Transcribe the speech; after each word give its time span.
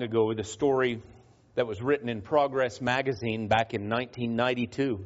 ago 0.00 0.26
with 0.26 0.38
a 0.38 0.44
story 0.44 1.02
that 1.56 1.66
was 1.66 1.82
written 1.82 2.08
in 2.08 2.22
Progress 2.22 2.80
magazine 2.80 3.48
back 3.48 3.74
in 3.74 3.88
1992. 3.90 5.04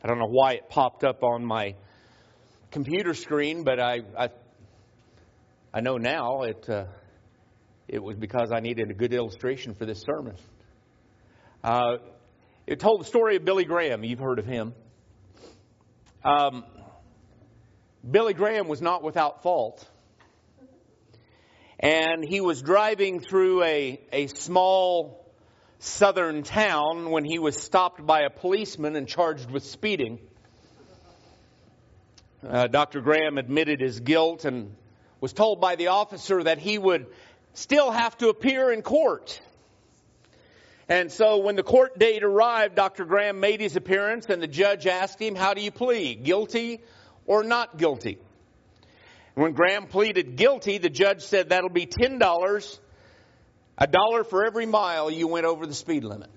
I 0.00 0.06
don't 0.06 0.20
know 0.20 0.28
why 0.28 0.52
it 0.52 0.68
popped 0.68 1.02
up 1.02 1.24
on 1.24 1.44
my 1.44 1.74
computer 2.70 3.14
screen, 3.14 3.64
but 3.64 3.80
I 3.80 4.02
I, 4.16 4.28
I 5.74 5.80
know 5.80 5.96
now 5.96 6.42
it 6.42 6.68
uh, 6.68 6.84
it 7.88 8.00
was 8.00 8.14
because 8.14 8.52
I 8.52 8.60
needed 8.60 8.92
a 8.92 8.94
good 8.94 9.12
illustration 9.12 9.74
for 9.74 9.86
this 9.86 10.02
sermon. 10.02 10.36
Uh, 11.64 11.96
it 12.68 12.78
told 12.78 13.00
the 13.00 13.06
story 13.06 13.34
of 13.34 13.44
Billy 13.44 13.64
Graham. 13.64 14.04
You've 14.04 14.20
heard 14.20 14.38
of 14.38 14.46
him. 14.46 14.72
Um, 16.24 16.64
Billy 18.08 18.34
Graham 18.34 18.68
was 18.68 18.80
not 18.80 19.02
without 19.02 19.42
fault 19.42 19.84
and 21.82 22.24
he 22.24 22.40
was 22.40 22.62
driving 22.62 23.18
through 23.18 23.64
a, 23.64 24.00
a 24.12 24.28
small 24.28 25.26
southern 25.80 26.44
town 26.44 27.10
when 27.10 27.24
he 27.24 27.40
was 27.40 27.60
stopped 27.60 28.06
by 28.06 28.20
a 28.20 28.30
policeman 28.30 28.94
and 28.94 29.08
charged 29.08 29.50
with 29.50 29.64
speeding. 29.64 30.20
Uh, 32.48 32.68
Dr. 32.68 33.00
Graham 33.00 33.36
admitted 33.36 33.80
his 33.80 33.98
guilt 33.98 34.44
and 34.44 34.76
was 35.20 35.32
told 35.32 35.60
by 35.60 35.74
the 35.74 35.88
officer 35.88 36.42
that 36.44 36.58
he 36.58 36.78
would 36.78 37.06
still 37.54 37.90
have 37.90 38.16
to 38.18 38.28
appear 38.28 38.70
in 38.70 38.82
court. 38.82 39.40
And 40.88 41.10
so 41.10 41.38
when 41.38 41.56
the 41.56 41.62
court 41.62 41.98
date 41.98 42.22
arrived, 42.22 42.76
Dr. 42.76 43.04
Graham 43.04 43.40
made 43.40 43.60
his 43.60 43.74
appearance 43.74 44.26
and 44.26 44.40
the 44.40 44.48
judge 44.48 44.86
asked 44.86 45.20
him, 45.20 45.34
How 45.34 45.54
do 45.54 45.60
you 45.60 45.72
plead? 45.72 46.22
Guilty 46.22 46.80
or 47.26 47.42
not 47.42 47.76
guilty? 47.76 48.18
When 49.34 49.52
Graham 49.52 49.86
pleaded 49.86 50.36
guilty, 50.36 50.78
the 50.78 50.90
judge 50.90 51.22
said 51.22 51.48
that'll 51.48 51.70
be 51.70 51.86
$10, 51.86 52.78
a 53.78 53.86
dollar 53.86 54.24
for 54.24 54.44
every 54.44 54.66
mile 54.66 55.10
you 55.10 55.26
went 55.26 55.46
over 55.46 55.66
the 55.66 55.74
speed 55.74 56.04
limit. 56.04 56.30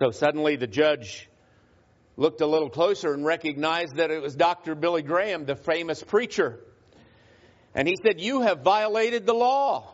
So 0.00 0.10
suddenly 0.10 0.56
the 0.56 0.66
judge 0.66 1.28
looked 2.16 2.40
a 2.40 2.46
little 2.46 2.68
closer 2.68 3.14
and 3.14 3.24
recognized 3.24 3.96
that 3.96 4.10
it 4.10 4.20
was 4.20 4.34
Dr. 4.34 4.74
Billy 4.74 5.02
Graham, 5.02 5.46
the 5.46 5.56
famous 5.56 6.02
preacher. 6.02 6.60
And 7.74 7.88
he 7.88 7.94
said, 8.04 8.20
You 8.20 8.42
have 8.42 8.60
violated 8.60 9.24
the 9.24 9.34
law. 9.34 9.93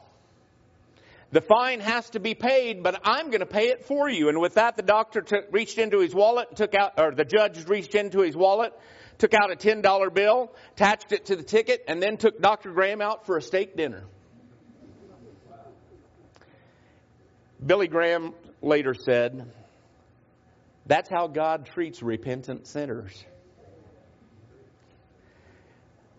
The 1.32 1.40
fine 1.40 1.78
has 1.80 2.10
to 2.10 2.20
be 2.20 2.34
paid, 2.34 2.82
but 2.82 3.00
I'm 3.04 3.26
going 3.26 3.40
to 3.40 3.46
pay 3.46 3.68
it 3.68 3.84
for 3.84 4.08
you. 4.08 4.28
And 4.28 4.40
with 4.40 4.54
that, 4.54 4.76
the 4.76 4.82
doctor 4.82 5.20
took, 5.20 5.44
reached 5.52 5.78
into 5.78 6.00
his 6.00 6.12
wallet 6.12 6.56
took 6.56 6.74
out, 6.74 6.94
or 6.98 7.12
the 7.12 7.24
judge 7.24 7.68
reached 7.68 7.94
into 7.94 8.20
his 8.20 8.36
wallet 8.36 8.72
took 9.18 9.34
out 9.34 9.52
a 9.52 9.56
$10 9.56 10.14
bill, 10.14 10.50
attached 10.72 11.12
it 11.12 11.26
to 11.26 11.36
the 11.36 11.42
ticket, 11.42 11.84
and 11.86 12.02
then 12.02 12.16
took 12.16 12.40
Dr. 12.40 12.72
Graham 12.72 13.00
out 13.00 13.26
for 13.26 13.36
a 13.36 13.42
steak 13.42 13.76
dinner. 13.76 14.04
Billy 17.64 17.86
Graham 17.86 18.32
later 18.62 18.94
said, 18.94 19.52
That's 20.86 21.10
how 21.10 21.28
God 21.28 21.66
treats 21.66 22.02
repentant 22.02 22.66
sinners. 22.66 23.24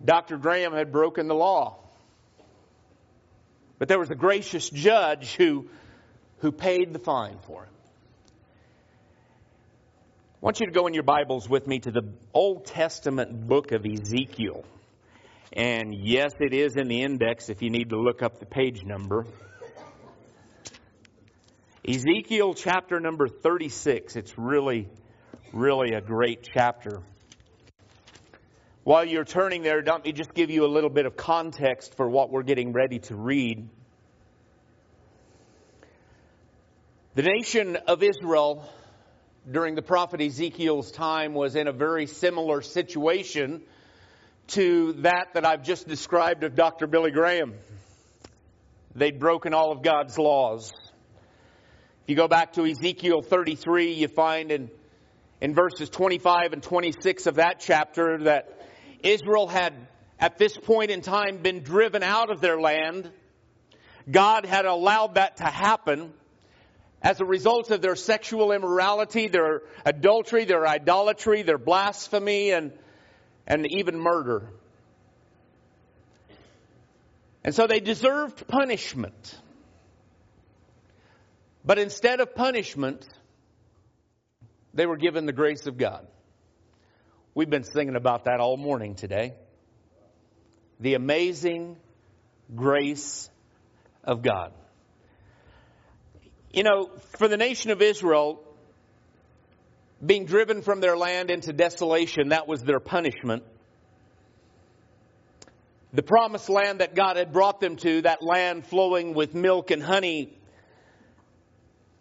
Dr. 0.03 0.37
Graham 0.37 0.73
had 0.73 0.91
broken 0.91 1.27
the 1.27 1.35
law. 1.35 1.79
But 3.81 3.87
there 3.87 3.97
was 3.97 4.11
a 4.11 4.15
gracious 4.15 4.69
judge 4.69 5.33
who, 5.37 5.67
who 6.37 6.51
paid 6.51 6.93
the 6.93 6.99
fine 6.99 7.39
for 7.47 7.63
him. 7.63 7.73
I 10.35 10.45
want 10.45 10.59
you 10.59 10.67
to 10.67 10.71
go 10.71 10.85
in 10.85 10.93
your 10.93 11.01
Bibles 11.01 11.49
with 11.49 11.65
me 11.65 11.79
to 11.79 11.89
the 11.89 12.13
Old 12.31 12.65
Testament 12.65 13.47
book 13.47 13.71
of 13.71 13.83
Ezekiel. 13.83 14.65
And 15.51 15.95
yes, 15.95 16.31
it 16.39 16.53
is 16.53 16.75
in 16.75 16.89
the 16.89 17.01
index 17.01 17.49
if 17.49 17.63
you 17.63 17.71
need 17.71 17.89
to 17.89 17.99
look 17.99 18.21
up 18.21 18.39
the 18.39 18.45
page 18.45 18.83
number. 18.83 19.25
Ezekiel 21.83 22.53
chapter 22.53 22.99
number 22.99 23.27
36. 23.27 24.15
It's 24.15 24.37
really, 24.37 24.89
really 25.53 25.95
a 25.95 26.01
great 26.01 26.47
chapter. 26.53 27.01
While 28.83 29.05
you're 29.05 29.25
turning 29.25 29.61
there, 29.61 29.83
let 29.83 30.03
me 30.03 30.11
just 30.11 30.33
give 30.33 30.49
you 30.49 30.65
a 30.65 30.71
little 30.71 30.89
bit 30.89 31.05
of 31.05 31.15
context 31.15 31.95
for 31.97 32.09
what 32.09 32.31
we're 32.31 32.41
getting 32.41 32.73
ready 32.73 32.97
to 32.97 33.15
read. 33.15 33.69
The 37.13 37.21
nation 37.21 37.75
of 37.75 38.01
Israel 38.01 38.67
during 39.49 39.75
the 39.75 39.83
prophet 39.83 40.19
Ezekiel's 40.19 40.91
time 40.91 41.35
was 41.35 41.55
in 41.55 41.67
a 41.67 41.71
very 41.71 42.07
similar 42.07 42.63
situation 42.63 43.61
to 44.47 44.93
that 44.93 45.27
that 45.35 45.45
I've 45.45 45.61
just 45.61 45.87
described 45.87 46.43
of 46.43 46.55
Dr. 46.55 46.87
Billy 46.87 47.11
Graham. 47.11 47.53
They'd 48.95 49.19
broken 49.19 49.53
all 49.53 49.71
of 49.71 49.83
God's 49.83 50.17
laws. 50.17 50.71
If 52.03 52.09
you 52.09 52.15
go 52.15 52.27
back 52.27 52.53
to 52.53 52.65
Ezekiel 52.65 53.21
33, 53.21 53.93
you 53.93 54.07
find 54.07 54.51
in, 54.51 54.71
in 55.39 55.53
verses 55.53 55.87
25 55.91 56.53
and 56.53 56.63
26 56.63 57.27
of 57.27 57.35
that 57.35 57.59
chapter 57.59 58.17
that 58.23 58.57
Israel 59.03 59.47
had, 59.47 59.73
at 60.19 60.37
this 60.37 60.57
point 60.57 60.91
in 60.91 61.01
time, 61.01 61.37
been 61.37 61.63
driven 61.63 62.03
out 62.03 62.29
of 62.29 62.41
their 62.41 62.59
land. 62.59 63.09
God 64.09 64.45
had 64.45 64.65
allowed 64.65 65.15
that 65.15 65.37
to 65.37 65.43
happen 65.43 66.13
as 67.01 67.19
a 67.19 67.25
result 67.25 67.71
of 67.71 67.81
their 67.81 67.95
sexual 67.95 68.51
immorality, 68.51 69.27
their 69.27 69.63
adultery, 69.85 70.45
their 70.45 70.67
idolatry, 70.67 71.41
their 71.41 71.57
blasphemy, 71.57 72.51
and, 72.51 72.71
and 73.47 73.65
even 73.71 73.99
murder. 73.99 74.47
And 77.43 77.55
so 77.55 77.65
they 77.65 77.79
deserved 77.79 78.47
punishment. 78.47 79.39
But 81.65 81.79
instead 81.79 82.19
of 82.19 82.35
punishment, 82.35 83.07
they 84.73 84.85
were 84.85 84.97
given 84.97 85.25
the 85.25 85.33
grace 85.33 85.65
of 85.65 85.77
God. 85.77 86.07
We've 87.33 87.49
been 87.49 87.63
singing 87.63 87.95
about 87.95 88.25
that 88.25 88.41
all 88.41 88.57
morning 88.57 88.95
today. 88.95 89.35
The 90.81 90.95
amazing 90.95 91.77
grace 92.53 93.29
of 94.03 94.21
God. 94.21 94.51
You 96.51 96.63
know, 96.63 96.89
for 97.17 97.29
the 97.29 97.37
nation 97.37 97.71
of 97.71 97.81
Israel, 97.81 98.43
being 100.05 100.25
driven 100.25 100.61
from 100.61 100.81
their 100.81 100.97
land 100.97 101.31
into 101.31 101.53
desolation, 101.53 102.29
that 102.29 102.49
was 102.49 102.63
their 102.63 102.81
punishment. 102.81 103.43
The 105.93 106.03
promised 106.03 106.49
land 106.49 106.81
that 106.81 106.95
God 106.95 107.15
had 107.15 107.31
brought 107.31 107.61
them 107.61 107.77
to, 107.77 108.01
that 108.01 108.21
land 108.21 108.65
flowing 108.65 109.13
with 109.13 109.33
milk 109.33 109.71
and 109.71 109.81
honey, 109.81 110.37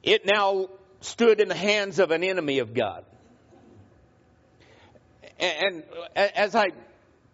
it 0.02 0.22
now 0.24 0.70
stood 1.00 1.40
in 1.40 1.48
the 1.48 1.54
hands 1.54 2.00
of 2.00 2.10
an 2.10 2.24
enemy 2.24 2.58
of 2.58 2.74
God. 2.74 3.04
And 5.40 5.84
uh, 6.14 6.28
as 6.34 6.54
I 6.54 6.70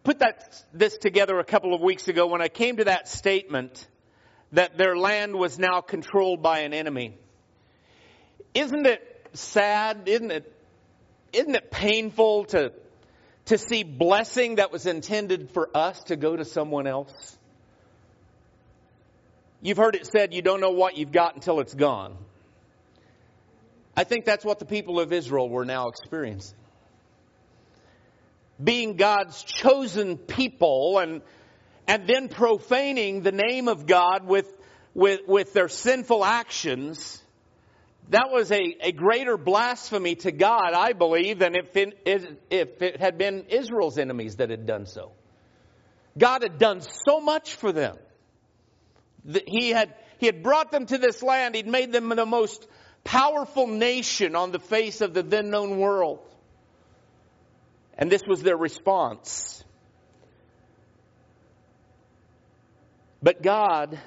put 0.05 0.21
that, 0.21 0.63
this 0.73 0.97
together 0.97 1.39
a 1.41 1.45
couple 1.45 1.75
of 1.75 1.81
weeks 1.81 2.07
ago, 2.09 2.29
when 2.29 2.41
I 2.41 2.49
came 2.49 2.77
to 2.77 2.85
that 2.85 3.09
statement, 3.09 3.87
that 4.53 4.79
their 4.79 4.97
land 4.97 5.35
was 5.35 5.59
now 5.59 5.81
controlled 5.81 6.43
by 6.43 6.61
an 6.61 6.73
enemy. 6.73 7.19
Isn't 8.55 8.87
it 8.87 9.29
sad? 9.33 10.03
Isn't 10.07 10.31
it, 10.31 10.53
isn't 11.33 11.55
it 11.55 11.71
painful 11.71 12.45
to, 12.47 12.73
to 13.47 13.59
see 13.59 13.83
blessing 13.83 14.57
that 14.57 14.71
was 14.71 14.87
intended 14.87 15.51
for 15.51 15.69
us 15.77 16.03
to 16.05 16.17
go 16.17 16.37
to 16.37 16.45
someone 16.45 16.87
else? 16.87 17.37
You've 19.63 19.79
heard 19.79 19.97
it 19.97 20.07
said 20.07 20.33
you 20.33 20.43
don't 20.43 20.61
know 20.61 20.71
what 20.71 20.97
you've 20.97 21.13
got 21.13 21.35
until 21.35 21.59
it's 21.59 21.75
gone. 21.75 22.17
I 23.97 24.05
think 24.05 24.27
that's 24.27 24.45
what 24.45 24.61
the 24.61 24.67
people 24.67 25.01
of 25.01 25.13
Israel 25.13 25.49
were 25.49 25.65
now 25.65 25.89
experiencing. 25.89 26.57
Being 28.63 28.97
God's 28.97 29.43
chosen 29.43 30.17
people 30.17 30.99
and 30.99 31.23
and 31.87 32.09
then 32.09 32.29
profaning 32.29 33.23
the 33.23 33.33
name 33.33 33.69
of 33.69 33.87
God 33.87 34.27
with, 34.27 34.53
with, 34.95 35.21
with 35.27 35.53
their 35.53 35.69
sinful 35.69 36.25
actions, 36.25 37.23
that 38.11 38.31
was 38.31 38.51
a, 38.51 38.77
a 38.81 38.93
greater 38.93 39.37
blasphemy 39.37 40.17
to 40.17 40.33
God, 40.33 40.73
I 40.75 40.93
believe, 40.93 41.39
than 41.39 41.55
if 41.55 41.77
it, 41.77 42.43
if 42.51 42.83
it 42.83 43.01
had 43.01 43.19
been 43.19 43.45
Israel's 43.49 43.99
enemies 43.99 44.37
that 44.37 44.51
had 44.51 44.67
done 44.67 44.87
so. 44.87 45.13
God 46.19 46.43
had 46.43 46.59
done 46.59 46.81
so 46.81 47.21
much 47.21 47.55
for 47.55 47.73
them. 47.73 47.97
He 49.47 49.71
had, 49.71 49.95
he 50.19 50.27
had 50.27 50.43
brought 50.43 50.71
them 50.71 50.87
to 50.87 50.99
this 50.99 51.23
land. 51.23 51.55
He'd 51.55 51.67
made 51.67 51.93
them 51.93 52.09
the 52.09 52.27
most 52.27 52.67
powerful 53.05 53.67
nation 53.67 54.35
on 54.35 54.51
the 54.51 54.59
face 54.59 55.01
of 55.01 55.15
the 55.15 55.23
then 55.23 55.51
known 55.51 55.79
world. 55.79 56.21
And 57.97 58.11
this 58.11 58.23
was 58.27 58.43
their 58.43 58.57
response. 58.57 59.65
But 63.23 63.43
God 63.43 63.99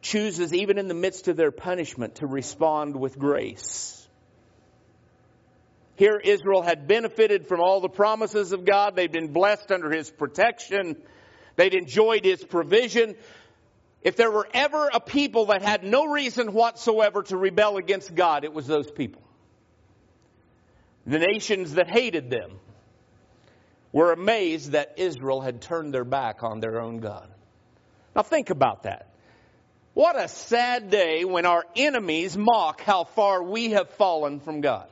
chooses, 0.00 0.54
even 0.54 0.78
in 0.78 0.88
the 0.88 0.94
midst 0.94 1.28
of 1.28 1.36
their 1.36 1.50
punishment, 1.50 2.16
to 2.16 2.26
respond 2.26 2.96
with 2.96 3.18
grace. 3.18 4.06
Here, 5.96 6.20
Israel 6.22 6.62
had 6.62 6.86
benefited 6.86 7.46
from 7.48 7.60
all 7.60 7.80
the 7.80 7.88
promises 7.88 8.52
of 8.52 8.64
God. 8.64 8.96
They'd 8.96 9.12
been 9.12 9.32
blessed 9.32 9.72
under 9.72 9.90
His 9.90 10.10
protection. 10.10 10.96
They'd 11.56 11.74
enjoyed 11.74 12.24
His 12.24 12.42
provision. 12.44 13.16
if 14.02 14.16
there 14.16 14.30
were 14.30 14.48
ever 14.54 14.88
a 14.92 15.00
people 15.00 15.46
that 15.46 15.62
had 15.62 15.82
no 15.82 16.06
reason 16.06 16.52
whatsoever 16.52 17.22
to 17.24 17.36
rebel 17.36 17.76
against 17.76 18.14
God, 18.14 18.44
it 18.44 18.52
was 18.52 18.66
those 18.66 18.90
people. 18.90 19.25
The 21.06 21.18
nations 21.18 21.74
that 21.74 21.88
hated 21.88 22.30
them 22.30 22.58
were 23.92 24.12
amazed 24.12 24.72
that 24.72 24.94
Israel 24.98 25.40
had 25.40 25.62
turned 25.62 25.94
their 25.94 26.04
back 26.04 26.42
on 26.42 26.60
their 26.60 26.80
own 26.80 26.98
God. 26.98 27.28
Now 28.14 28.22
think 28.22 28.50
about 28.50 28.82
that. 28.82 29.14
What 29.94 30.20
a 30.20 30.28
sad 30.28 30.90
day 30.90 31.24
when 31.24 31.46
our 31.46 31.64
enemies 31.74 32.36
mock 32.36 32.82
how 32.82 33.04
far 33.04 33.42
we 33.42 33.70
have 33.70 33.88
fallen 33.90 34.40
from 34.40 34.60
God. 34.60 34.90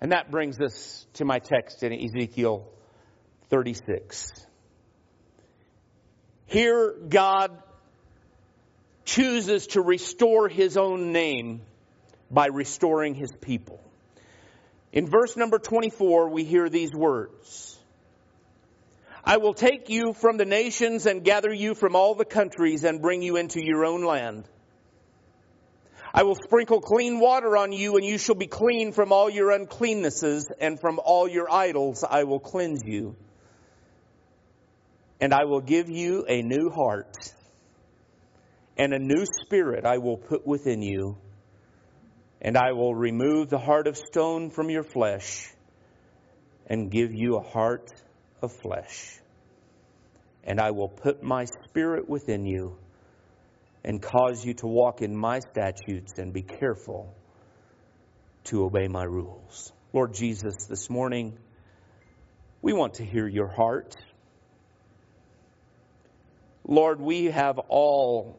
And 0.00 0.12
that 0.12 0.30
brings 0.30 0.60
us 0.60 1.06
to 1.14 1.24
my 1.24 1.38
text 1.38 1.82
in 1.82 1.92
Ezekiel 1.92 2.66
36. 3.50 4.32
Here, 6.46 6.94
God 7.08 7.62
chooses 9.04 9.66
to 9.68 9.80
restore 9.80 10.48
his 10.48 10.76
own 10.76 11.12
name 11.12 11.62
by 12.30 12.46
restoring 12.46 13.14
his 13.14 13.32
people. 13.32 13.80
In 14.96 15.06
verse 15.06 15.36
number 15.36 15.58
24, 15.58 16.30
we 16.30 16.44
hear 16.44 16.70
these 16.70 16.94
words 16.94 17.78
I 19.22 19.36
will 19.36 19.52
take 19.52 19.90
you 19.90 20.14
from 20.14 20.38
the 20.38 20.46
nations 20.46 21.04
and 21.04 21.22
gather 21.22 21.52
you 21.52 21.74
from 21.74 21.94
all 21.94 22.14
the 22.14 22.24
countries 22.24 22.82
and 22.82 23.02
bring 23.02 23.20
you 23.20 23.36
into 23.36 23.62
your 23.62 23.84
own 23.84 24.04
land. 24.06 24.48
I 26.14 26.22
will 26.22 26.36
sprinkle 26.36 26.80
clean 26.80 27.20
water 27.20 27.58
on 27.58 27.72
you, 27.72 27.96
and 27.96 28.06
you 28.06 28.16
shall 28.16 28.36
be 28.36 28.46
clean 28.46 28.92
from 28.92 29.12
all 29.12 29.28
your 29.28 29.50
uncleannesses, 29.50 30.44
and 30.60 30.80
from 30.80 30.98
all 31.04 31.28
your 31.28 31.52
idols 31.52 32.02
I 32.02 32.24
will 32.24 32.40
cleanse 32.40 32.82
you. 32.82 33.16
And 35.20 35.34
I 35.34 35.44
will 35.44 35.60
give 35.60 35.90
you 35.90 36.24
a 36.26 36.40
new 36.40 36.70
heart, 36.70 37.34
and 38.78 38.94
a 38.94 38.98
new 38.98 39.26
spirit 39.42 39.84
I 39.84 39.98
will 39.98 40.16
put 40.16 40.46
within 40.46 40.80
you. 40.80 41.18
And 42.46 42.56
I 42.56 42.74
will 42.74 42.94
remove 42.94 43.50
the 43.50 43.58
heart 43.58 43.88
of 43.88 43.96
stone 43.96 44.50
from 44.50 44.70
your 44.70 44.84
flesh, 44.84 45.52
and 46.68 46.92
give 46.92 47.12
you 47.12 47.36
a 47.38 47.42
heart 47.42 47.92
of 48.40 48.52
flesh. 48.52 49.18
And 50.44 50.60
I 50.60 50.70
will 50.70 50.88
put 50.88 51.24
my 51.24 51.46
spirit 51.64 52.08
within 52.08 52.46
you 52.46 52.76
and 53.84 54.00
cause 54.00 54.44
you 54.44 54.54
to 54.54 54.68
walk 54.68 55.02
in 55.02 55.16
my 55.16 55.40
statutes 55.40 56.18
and 56.18 56.32
be 56.32 56.42
careful 56.42 57.12
to 58.44 58.64
obey 58.64 58.86
my 58.86 59.02
rules. 59.02 59.72
Lord 59.92 60.14
Jesus, 60.14 60.66
this 60.68 60.88
morning, 60.88 61.36
we 62.62 62.72
want 62.72 62.94
to 62.94 63.04
hear 63.04 63.26
your 63.26 63.48
heart. 63.48 63.96
Lord, 66.64 67.00
we 67.00 67.24
have 67.24 67.58
all 67.58 68.38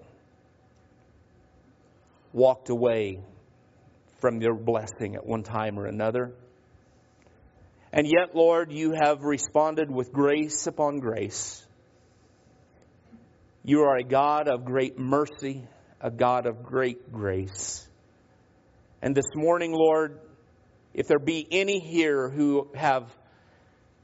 walked 2.32 2.70
away 2.70 3.20
from 4.20 4.42
your 4.42 4.56
blessing 4.56 5.16
at 5.16 5.26
one 5.26 5.44
time 5.44 5.80
or 5.80 5.86
another. 5.86 6.34
And 7.92 8.06
yet, 8.06 8.36
Lord, 8.36 8.72
you 8.72 8.92
have 8.92 9.24
responded 9.24 9.90
with 9.90 10.12
grace 10.12 10.68
upon 10.68 11.00
grace. 11.00 11.66
You 13.64 13.84
are 13.84 13.98
a 13.98 14.04
God 14.04 14.48
of 14.48 14.66
great 14.66 14.98
mercy, 14.98 15.68
a 16.02 16.12
God 16.12 16.46
of 16.46 16.64
great 16.64 17.12
grace. 17.12 17.88
And 19.02 19.16
this 19.16 19.36
morning, 19.36 19.74
Lord, 19.74 20.20
if 20.94 21.08
there 21.08 21.20
be 21.20 21.48
any 21.52 21.80
here 21.80 22.30
who 22.30 22.70
have 22.76 23.14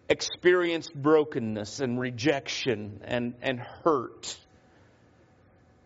experienced 0.09 0.93
brokenness 0.93 1.79
and 1.79 1.99
rejection 1.99 3.01
and, 3.03 3.33
and 3.41 3.59
hurt, 3.59 4.37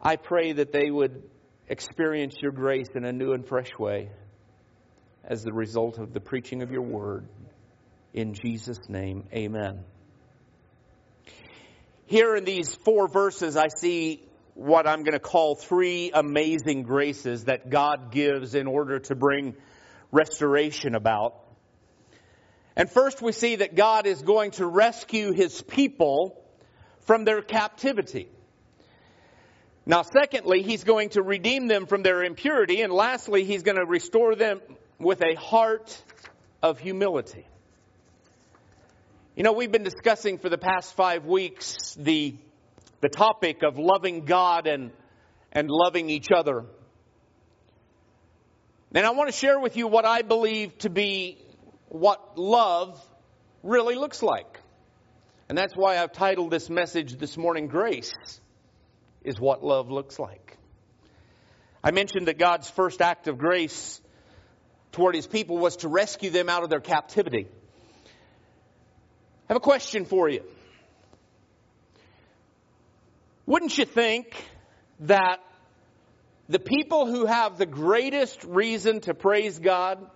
I 0.02 0.18
pray 0.18 0.54
that 0.54 0.72
they 0.72 0.92
would 0.92 1.24
experience 1.68 2.36
your 2.42 2.52
grace 2.52 2.88
in 2.96 3.04
a 3.04 3.12
new 3.12 3.34
and 3.34 3.46
fresh 3.46 3.78
way 3.78 4.10
as 5.24 5.44
the 5.44 5.54
result 5.54 5.98
of 5.98 6.14
the 6.14 6.20
preaching 6.20 6.62
of 6.62 6.72
your 6.72 6.82
word. 6.82 7.28
In 8.14 8.34
Jesus' 8.34 8.80
name, 8.88 9.26
amen. 9.34 9.84
Here 12.06 12.36
in 12.36 12.46
these 12.46 12.74
four 12.74 13.10
verses, 13.10 13.58
I 13.58 13.68
see 13.68 14.24
what 14.54 14.88
I'm 14.88 15.04
going 15.04 15.14
to 15.14 15.20
call 15.20 15.56
three 15.56 16.10
amazing 16.14 16.84
graces 16.84 17.44
that 17.44 17.70
God 17.70 18.12
gives 18.12 18.56
in 18.56 18.66
order 18.66 19.00
to 19.00 19.16
bring 19.16 19.56
restoration 20.12 20.96
about. 20.96 21.36
And 22.76 22.90
first, 22.90 23.22
we 23.22 23.34
see 23.34 23.58
that 23.58 23.76
God 23.76 24.08
is 24.08 24.22
going 24.22 24.52
to 24.52 24.66
rescue 24.66 25.34
his 25.34 25.62
people 25.62 26.42
from 27.02 27.26
their 27.26 27.42
captivity. 27.42 28.30
Now, 29.88 30.02
secondly, 30.02 30.64
he's 30.64 30.84
going 30.84 31.12
to 31.12 31.24
redeem 31.24 31.68
them 31.68 31.86
from 31.86 32.04
their 32.04 32.22
impurity. 32.22 32.82
And 32.82 32.92
lastly, 32.92 33.46
he's 33.46 33.64
going 33.64 33.78
to 33.78 33.86
restore 33.86 34.36
them 34.36 34.60
with 35.00 35.24
a 35.24 35.34
heart 35.36 35.98
of 36.62 36.78
humility. 36.78 37.48
You 39.38 39.44
know, 39.44 39.54
we've 39.54 39.72
been 39.72 39.84
discussing 39.84 40.40
for 40.40 40.50
the 40.50 40.58
past 40.58 40.94
five 40.94 41.26
weeks 41.26 41.96
the, 41.98 42.36
the 43.00 43.08
topic 43.08 43.64
of 43.64 43.80
loving 43.80 44.26
God 44.26 44.68
and, 44.68 44.92
and 45.54 45.70
loving 45.72 46.10
each 46.10 46.32
other. 46.36 46.66
And 48.94 49.06
I 49.06 49.12
want 49.12 49.30
to 49.30 49.38
share 49.38 49.58
with 49.58 49.78
you 49.78 49.88
what 49.88 50.04
I 50.04 50.22
believe 50.22 50.78
to 50.80 50.90
be 50.90 51.38
what 51.88 52.38
love 52.38 53.02
really 53.64 53.96
looks 53.96 54.22
like. 54.22 54.60
And 55.48 55.58
that's 55.58 55.78
why 55.78 56.00
I've 56.00 56.12
titled 56.12 56.52
this 56.52 56.70
message 56.70 57.18
this 57.18 57.38
morning, 57.38 57.68
Grace 57.68 58.14
is 59.28 59.40
what 59.40 59.64
love 59.64 59.92
looks 59.92 60.18
like. 60.18 60.58
I 61.84 61.92
mentioned 61.92 62.28
that 62.28 62.40
God's 62.40 62.70
first 62.70 63.02
act 63.02 63.28
of 63.28 63.38
grace 63.38 64.02
toward 64.94 65.16
his 65.16 65.28
people 65.28 65.58
was 65.58 65.78
to 65.78 65.90
rescue 65.90 66.30
them 66.30 66.50
out 66.50 66.64
of 66.64 66.70
their 66.70 66.80
captivity. 66.80 67.48
I 68.06 69.54
have 69.54 69.58
a 69.58 69.62
question 69.62 70.06
for 70.06 70.30
you. 70.30 70.44
Wouldn't 73.46 73.78
you 73.78 73.86
think 73.86 74.36
that 75.02 75.40
the 76.50 76.60
people 76.60 77.06
who 77.06 77.26
have 77.26 77.58
the 77.58 77.66
greatest 77.66 78.44
reason 78.44 79.02
to 79.02 79.14
praise 79.14 79.60
God 79.60 80.10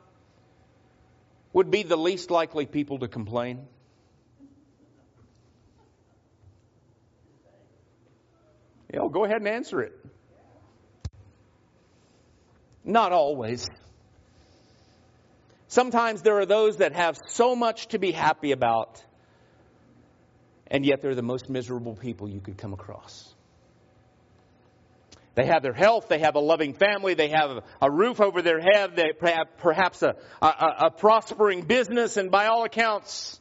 would 1.53 1.69
be 1.69 1.83
the 1.83 1.97
least 1.97 2.31
likely 2.31 2.65
people 2.65 2.99
to 2.99 3.07
complain? 3.07 3.67
Yeah, 8.93 9.07
go 9.11 9.23
ahead 9.25 9.37
and 9.37 9.47
answer 9.47 9.81
it. 9.81 9.93
Not 12.83 13.11
always. 13.11 13.67
Sometimes 15.67 16.21
there 16.23 16.39
are 16.39 16.45
those 16.45 16.77
that 16.77 16.93
have 16.93 17.17
so 17.27 17.55
much 17.55 17.87
to 17.89 17.99
be 17.99 18.11
happy 18.11 18.51
about 18.51 19.03
and 20.71 20.85
yet 20.85 21.01
they're 21.01 21.13
the 21.13 21.21
most 21.21 21.49
miserable 21.49 21.95
people 21.95 22.29
you 22.29 22.39
could 22.39 22.57
come 22.57 22.73
across. 22.73 23.35
They 25.35 25.45
have 25.45 25.61
their 25.61 25.73
health, 25.73 26.07
they 26.07 26.19
have 26.19 26.35
a 26.35 26.39
loving 26.39 26.73
family, 26.73 27.13
they 27.13 27.29
have 27.29 27.63
a 27.81 27.91
roof 27.91 28.19
over 28.19 28.41
their 28.41 28.59
head, 28.59 28.95
they 28.95 29.11
have 29.21 29.57
perhaps 29.57 30.01
a, 30.01 30.15
a, 30.41 30.47
a 30.85 30.91
prospering 30.91 31.63
business, 31.63 32.17
and 32.17 32.31
by 32.31 32.47
all 32.47 32.63
accounts, 32.63 33.39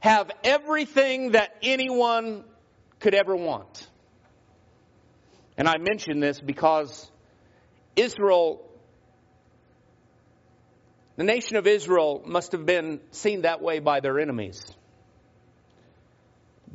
have 0.00 0.30
everything 0.44 1.32
that 1.32 1.56
anyone 1.62 2.44
could 3.00 3.14
ever 3.14 3.34
want. 3.34 3.87
And 5.58 5.68
I 5.68 5.76
mention 5.76 6.20
this 6.20 6.40
because 6.40 7.10
Israel, 7.96 8.64
the 11.16 11.24
nation 11.24 11.56
of 11.56 11.66
Israel, 11.66 12.22
must 12.24 12.52
have 12.52 12.64
been 12.64 13.00
seen 13.10 13.42
that 13.42 13.60
way 13.60 13.80
by 13.80 14.00
their 14.00 14.18
enemies 14.18 14.64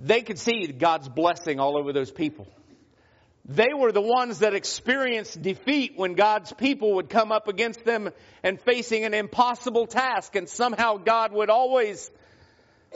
they 0.03 0.21
could 0.21 0.37
see 0.37 0.67
God's 0.67 1.07
blessing 1.07 1.59
all 1.59 1.77
over 1.77 1.93
those 1.93 2.11
people. 2.11 2.45
They 3.45 3.73
were 3.73 3.91
the 3.91 4.01
ones 4.01 4.39
that 4.39 4.53
experienced 4.53 5.41
defeat 5.41 5.93
when 5.95 6.13
God's 6.13 6.53
people 6.53 6.95
would 6.95 7.09
come 7.09 7.31
up 7.31 7.47
against 7.47 7.83
them 7.83 8.09
and 8.41 8.59
facing 8.61 9.03
an 9.05 9.13
impossible 9.13 9.87
task, 9.87 10.35
and 10.35 10.47
somehow 10.47 10.97
God 10.97 11.33
would 11.33 11.49
always 11.49 12.09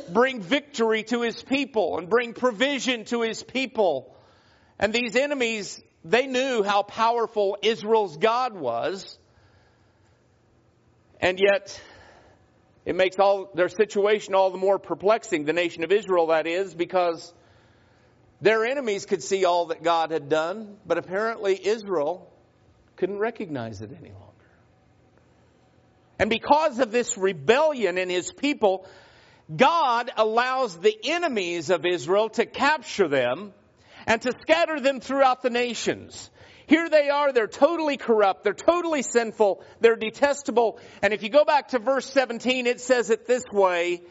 bring 0.10 0.41
victory 0.41 1.03
to 1.03 1.22
his 1.22 1.41
people 1.41 1.98
and 1.98 2.10
bring 2.10 2.34
provision 2.34 3.06
to 3.06 3.22
his 3.22 3.44
people. 3.44 4.13
And 4.79 4.93
these 4.93 5.15
enemies, 5.15 5.81
they 6.03 6.27
knew 6.27 6.63
how 6.63 6.84
powerful 6.84 7.57
Israel's 7.62 8.17
God 8.17 8.53
was. 8.55 9.17
And 11.19 11.39
yet, 11.39 11.81
it 12.86 12.96
makes 12.96 13.17
all 13.17 13.50
their 13.53 13.69
situation 13.69 14.36
all 14.36 14.51
the 14.51 14.57
more 14.57 14.77
perplexing, 14.77 15.46
the 15.46 15.53
nation 15.53 15.84
of 15.84 15.91
Israel, 15.91 16.27
that 16.27 16.46
is, 16.48 16.74
because 16.74 17.34
their 18.39 18.65
enemies 18.65 19.05
could 19.05 19.24
see 19.24 19.46
all 19.46 19.67
that 19.67 19.81
God 19.81 20.12
had 20.12 20.29
done, 20.29 20.77
but 20.86 20.98
apparently 20.98 21.60
Israel 21.67 22.31
couldn't 22.96 23.17
recognize 23.17 23.81
it 23.81 23.89
any 23.91 24.12
longer. 24.12 24.24
And 26.19 26.29
because 26.29 26.79
of 26.79 26.91
this 26.91 27.17
rebellion 27.17 27.98
in 27.98 28.10
his 28.10 28.31
people, 28.31 28.88
God 29.55 30.12
allows 30.15 30.77
the 30.77 30.96
enemies 31.03 31.69
of 31.69 31.86
Israel 31.86 32.29
to 32.29 32.46
capture 32.46 33.07
them 33.07 33.53
and 34.07 34.21
to 34.21 34.31
scatter 34.41 34.79
them 34.79 35.01
throughout 35.01 35.41
the 35.41 35.49
nations. 35.49 36.31
Here 36.65 36.89
they 36.89 37.09
are, 37.09 37.31
they're 37.31 37.47
totally 37.47 37.97
corrupt, 37.97 38.43
they're 38.43 38.53
totally 38.53 39.01
sinful, 39.01 39.63
they're 39.79 39.95
detestable. 39.95 40.79
And 41.01 41.13
if 41.13 41.23
you 41.23 41.29
go 41.29 41.45
back 41.45 41.69
to 41.69 41.79
verse 41.79 42.09
17, 42.11 42.67
it 42.67 42.81
says 42.81 43.09
it 43.09 43.27
this 43.27 43.43
way, 43.51 44.01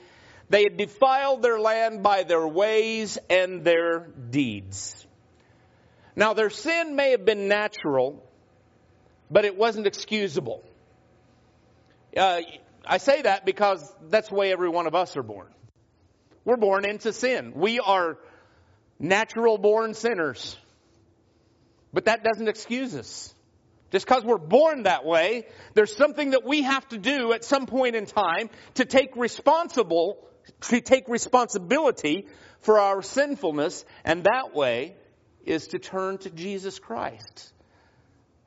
they 0.48 0.62
had 0.62 0.76
defiled 0.76 1.42
their 1.42 1.58
land 1.58 2.02
by 2.02 2.22
their 2.22 2.46
ways 2.46 3.18
and 3.28 3.64
their 3.64 4.06
deeds. 4.30 5.06
Now 6.14 6.34
their 6.34 6.50
sin 6.50 6.94
may 6.94 7.10
have 7.10 7.24
been 7.24 7.48
natural, 7.48 8.22
but 9.30 9.44
it 9.44 9.56
wasn't 9.56 9.86
excusable. 9.86 10.62
Uh, 12.16 12.40
I 12.86 12.98
say 12.98 13.22
that 13.22 13.44
because 13.44 13.94
that's 14.08 14.28
the 14.28 14.34
way 14.34 14.52
every 14.52 14.68
one 14.68 14.86
of 14.86 14.94
us 14.94 15.16
are 15.16 15.22
born. 15.22 15.48
We're 16.44 16.56
born 16.56 16.84
into 16.84 17.12
sin. 17.12 17.52
We 17.54 17.80
are 17.80 18.18
natural 18.98 19.58
born 19.58 19.94
sinners. 19.94 20.56
But 21.92 22.06
that 22.06 22.24
doesn't 22.24 22.48
excuse 22.48 22.94
us. 22.94 23.34
Just 23.92 24.06
because 24.06 24.24
we're 24.24 24.38
born 24.38 24.82
that 24.82 25.04
way, 25.04 25.46
there's 25.74 25.96
something 25.96 26.30
that 26.30 26.44
we 26.44 26.62
have 26.62 26.86
to 26.88 26.98
do 26.98 27.32
at 27.32 27.44
some 27.44 27.66
point 27.66 27.94
in 27.94 28.06
time 28.06 28.50
to 28.74 28.84
take 28.84 29.16
responsible, 29.16 30.26
to 30.62 30.80
take 30.80 31.08
responsibility 31.08 32.26
for 32.60 32.80
our 32.80 33.00
sinfulness, 33.00 33.84
and 34.04 34.24
that 34.24 34.54
way 34.54 34.96
is 35.44 35.68
to 35.68 35.78
turn 35.78 36.18
to 36.18 36.30
Jesus 36.30 36.78
Christ 36.78 37.52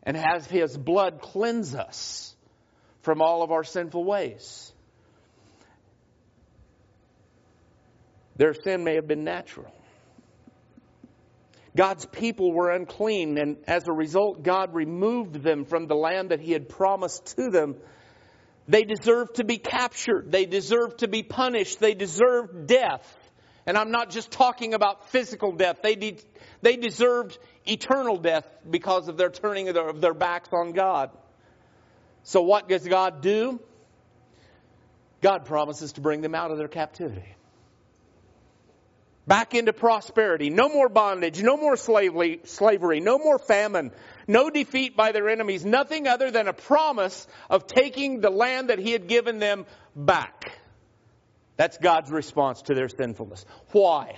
and 0.03 0.17
have 0.17 0.45
His 0.45 0.77
blood 0.77 1.21
cleanse 1.21 1.73
us 1.73 2.35
from 3.01 3.21
all 3.21 3.41
of 3.41 3.51
our 3.51 3.63
sinful 3.63 4.03
ways. 4.03 4.73
Their 8.35 8.53
sin 8.53 8.83
may 8.83 8.95
have 8.95 9.07
been 9.07 9.23
natural. 9.23 9.73
God's 11.75 12.05
people 12.05 12.51
were 12.51 12.71
unclean, 12.71 13.37
and 13.37 13.57
as 13.67 13.87
a 13.87 13.93
result, 13.93 14.43
God 14.43 14.73
removed 14.73 15.35
them 15.43 15.65
from 15.65 15.87
the 15.87 15.95
land 15.95 16.31
that 16.31 16.39
He 16.39 16.51
had 16.51 16.67
promised 16.67 17.37
to 17.37 17.49
them. 17.49 17.75
They 18.67 18.83
deserved 18.83 19.35
to 19.35 19.43
be 19.43 19.57
captured. 19.57 20.31
They 20.31 20.45
deserved 20.45 20.99
to 20.99 21.07
be 21.07 21.23
punished. 21.23 21.79
They 21.79 21.93
deserved 21.93 22.67
death. 22.67 23.17
And 23.65 23.77
I'm 23.77 23.91
not 23.91 24.09
just 24.09 24.31
talking 24.31 24.73
about 24.73 25.09
physical 25.09 25.51
death. 25.51 25.77
They, 25.81 25.95
de- 25.95 26.17
they 26.61 26.75
deserved 26.75 27.37
eternal 27.65 28.17
death 28.17 28.47
because 28.67 29.07
of 29.07 29.17
their 29.17 29.29
turning 29.29 29.69
of 29.69 29.75
their, 29.75 29.89
of 29.89 30.01
their 30.01 30.13
backs 30.13 30.49
on 30.53 30.71
God. 30.71 31.11
So 32.23 32.41
what 32.41 32.67
does 32.67 32.87
God 32.87 33.21
do? 33.21 33.59
God 35.21 35.45
promises 35.45 35.93
to 35.93 36.01
bring 36.01 36.21
them 36.21 36.35
out 36.35 36.51
of 36.51 36.57
their 36.57 36.67
captivity. 36.67 37.35
Back 39.29 39.53
into 39.53 39.73
prosperity. 39.73 40.49
No 40.49 40.69
more 40.69 40.89
bondage. 40.89 41.39
No 41.43 41.55
more 41.55 41.77
slavery, 41.77 42.39
slavery. 42.45 42.99
No 42.99 43.19
more 43.19 43.37
famine. 43.37 43.91
No 44.27 44.49
defeat 44.49 44.97
by 44.97 45.11
their 45.11 45.29
enemies. 45.29 45.63
Nothing 45.63 46.07
other 46.07 46.31
than 46.31 46.47
a 46.47 46.53
promise 46.53 47.27
of 47.47 47.67
taking 47.67 48.21
the 48.21 48.31
land 48.31 48.71
that 48.71 48.79
He 48.79 48.91
had 48.91 49.07
given 49.07 49.37
them 49.37 49.67
back. 49.95 50.57
That's 51.57 51.77
God's 51.77 52.09
response 52.09 52.63
to 52.63 52.73
their 52.73 52.89
sinfulness. 52.89 53.45
Why? 53.71 54.17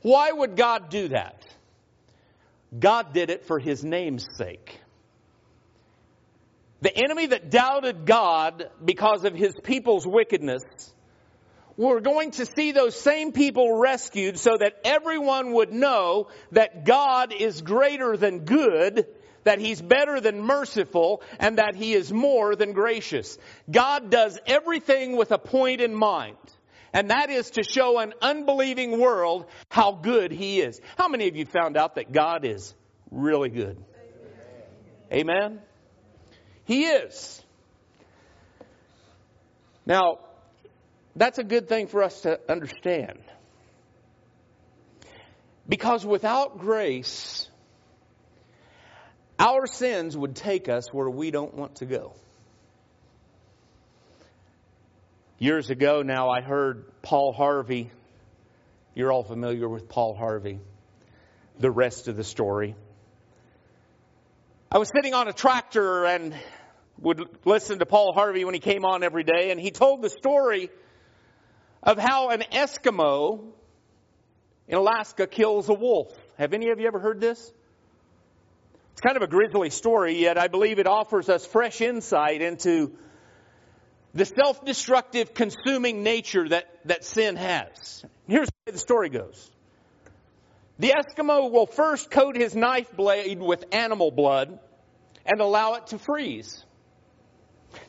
Why 0.00 0.32
would 0.32 0.56
God 0.56 0.88
do 0.88 1.08
that? 1.08 1.46
God 2.78 3.12
did 3.12 3.28
it 3.28 3.44
for 3.44 3.58
His 3.58 3.84
name's 3.84 4.26
sake. 4.38 4.80
The 6.80 6.96
enemy 6.96 7.26
that 7.26 7.50
doubted 7.50 8.06
God 8.06 8.70
because 8.82 9.24
of 9.24 9.34
his 9.34 9.54
people's 9.62 10.06
wickedness, 10.06 10.62
we're 11.76 12.00
going 12.00 12.32
to 12.32 12.46
see 12.46 12.72
those 12.72 12.98
same 12.98 13.32
people 13.32 13.76
rescued 13.78 14.38
so 14.38 14.56
that 14.58 14.80
everyone 14.84 15.52
would 15.52 15.72
know 15.72 16.28
that 16.52 16.84
God 16.84 17.32
is 17.32 17.62
greater 17.62 18.16
than 18.16 18.40
good, 18.40 19.06
that 19.44 19.58
He's 19.58 19.80
better 19.80 20.20
than 20.20 20.42
merciful, 20.42 21.22
and 21.38 21.58
that 21.58 21.74
He 21.74 21.94
is 21.94 22.12
more 22.12 22.54
than 22.54 22.72
gracious. 22.72 23.38
God 23.70 24.10
does 24.10 24.38
everything 24.46 25.16
with 25.16 25.32
a 25.32 25.38
point 25.38 25.80
in 25.80 25.94
mind. 25.94 26.36
And 26.92 27.10
that 27.10 27.30
is 27.30 27.52
to 27.52 27.62
show 27.62 27.98
an 27.98 28.12
unbelieving 28.20 29.00
world 29.00 29.46
how 29.70 29.92
good 29.92 30.30
He 30.30 30.60
is. 30.60 30.80
How 30.98 31.08
many 31.08 31.28
of 31.28 31.36
you 31.36 31.46
found 31.46 31.76
out 31.76 31.94
that 31.94 32.12
God 32.12 32.44
is 32.44 32.74
really 33.10 33.48
good? 33.48 33.82
Amen? 35.10 35.60
He 36.64 36.84
is. 36.84 37.42
Now, 39.84 40.18
that's 41.14 41.38
a 41.38 41.44
good 41.44 41.68
thing 41.68 41.86
for 41.86 42.02
us 42.02 42.22
to 42.22 42.40
understand. 42.48 43.18
Because 45.68 46.04
without 46.04 46.58
grace, 46.58 47.48
our 49.38 49.66
sins 49.66 50.16
would 50.16 50.36
take 50.36 50.68
us 50.68 50.92
where 50.92 51.08
we 51.08 51.30
don't 51.30 51.54
want 51.54 51.76
to 51.76 51.86
go. 51.86 52.14
Years 55.38 55.70
ago 55.70 56.02
now, 56.02 56.30
I 56.30 56.40
heard 56.40 56.84
Paul 57.02 57.32
Harvey. 57.32 57.90
You're 58.94 59.10
all 59.10 59.24
familiar 59.24 59.68
with 59.68 59.88
Paul 59.88 60.14
Harvey. 60.14 60.60
The 61.58 61.70
rest 61.70 62.08
of 62.08 62.16
the 62.16 62.24
story. 62.24 62.76
I 64.70 64.78
was 64.78 64.90
sitting 64.94 65.14
on 65.14 65.28
a 65.28 65.32
tractor 65.32 66.06
and 66.06 66.34
would 67.00 67.28
listen 67.44 67.80
to 67.80 67.86
Paul 67.86 68.12
Harvey 68.12 68.44
when 68.44 68.54
he 68.54 68.60
came 68.60 68.84
on 68.84 69.02
every 69.02 69.24
day, 69.24 69.50
and 69.50 69.60
he 69.60 69.70
told 69.70 70.02
the 70.02 70.10
story 70.10 70.70
of 71.82 71.98
how 71.98 72.30
an 72.30 72.42
Eskimo 72.52 73.44
in 74.68 74.78
Alaska 74.78 75.26
kills 75.26 75.68
a 75.68 75.74
wolf. 75.74 76.16
Have 76.38 76.54
any 76.54 76.70
of 76.70 76.80
you 76.80 76.86
ever 76.86 76.98
heard 76.98 77.20
this? 77.20 77.52
It's 78.92 79.00
kind 79.00 79.16
of 79.16 79.22
a 79.22 79.26
grisly 79.26 79.70
story, 79.70 80.14
yet 80.18 80.38
I 80.38 80.48
believe 80.48 80.78
it 80.78 80.86
offers 80.86 81.28
us 81.28 81.46
fresh 81.46 81.80
insight 81.80 82.42
into 82.42 82.92
the 84.14 84.26
self 84.26 84.64
destructive, 84.64 85.34
consuming 85.34 86.02
nature 86.02 86.48
that, 86.48 86.66
that 86.84 87.04
sin 87.04 87.36
has. 87.36 88.04
Here's 88.26 88.48
the 88.66 88.72
the 88.72 88.78
story 88.78 89.08
goes 89.08 89.50
the 90.78 90.90
Eskimo 90.90 91.50
will 91.50 91.66
first 91.66 92.10
coat 92.10 92.36
his 92.36 92.56
knife 92.56 92.94
blade 92.96 93.40
with 93.40 93.64
animal 93.72 94.10
blood 94.10 94.58
and 95.24 95.40
allow 95.40 95.74
it 95.74 95.88
to 95.88 95.98
freeze. 95.98 96.64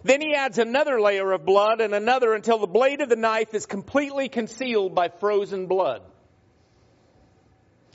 Then 0.04 0.22
he 0.22 0.36
adds 0.36 0.58
another 0.58 1.00
layer 1.00 1.32
of 1.32 1.46
blood 1.46 1.82
and 1.82 1.94
another 1.94 2.34
until 2.34 2.60
the 2.60 2.68
blade 2.68 3.02
of 3.02 3.10
the 3.10 3.16
knife 3.16 3.54
is 3.54 3.66
completely 3.66 4.30
concealed 4.30 4.96
by 4.96 5.10
frozen 5.20 5.68
blood. 5.68 6.02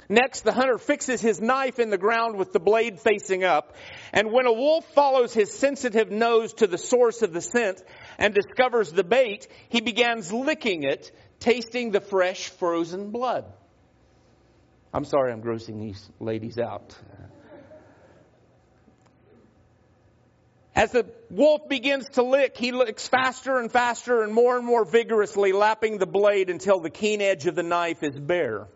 Next, 0.09 0.41
the 0.41 0.53
hunter 0.53 0.79
fixes 0.79 1.21
his 1.21 1.39
knife 1.39 1.79
in 1.79 1.91
the 1.91 1.99
ground 1.99 2.37
with 2.37 2.55
the 2.55 2.61
blade 2.61 2.99
facing 2.99 3.45
up, 3.45 3.75
and 4.11 4.33
when 4.33 4.47
a 4.47 4.53
wolf 4.53 4.87
follows 4.95 5.35
his 5.35 5.53
sensitive 5.53 6.11
nose 6.11 6.55
to 6.55 6.67
the 6.67 6.79
source 6.79 7.21
of 7.21 7.35
the 7.35 7.43
scent 7.43 7.83
and 8.17 8.33
discovers 8.33 8.91
the 8.91 9.05
bait, 9.05 9.47
he 9.69 9.83
begins 9.83 10.33
licking 10.33 10.85
it, 10.85 11.13
tasting 11.41 11.91
the 11.91 12.01
fresh 12.01 12.49
frozen 12.49 13.11
blood. 13.11 13.45
I'm 14.95 15.05
sorry 15.05 15.31
I'm 15.31 15.43
grossing 15.43 15.79
these 15.79 16.11
ladies 16.21 16.59
out. 16.59 16.97
As 20.79 20.93
the 20.93 21.07
wolf 21.29 21.69
begins 21.69 22.09
to 22.11 22.23
lick, 22.23 22.57
he 22.57 22.71
licks 22.71 23.09
faster 23.09 23.59
and 23.59 23.69
faster 23.69 24.23
and 24.23 24.33
more 24.33 24.57
and 24.57 24.65
more 24.65 24.85
vigorously, 24.85 25.51
lapping 25.51 25.99
the 25.99 26.07
blade 26.07 26.51
until 26.51 26.79
the 26.79 26.89
keen 26.89 27.21
edge 27.21 27.47
of 27.49 27.57
the 27.57 27.65
knife 27.65 28.05
is 28.05 28.17
bare. 28.17 28.69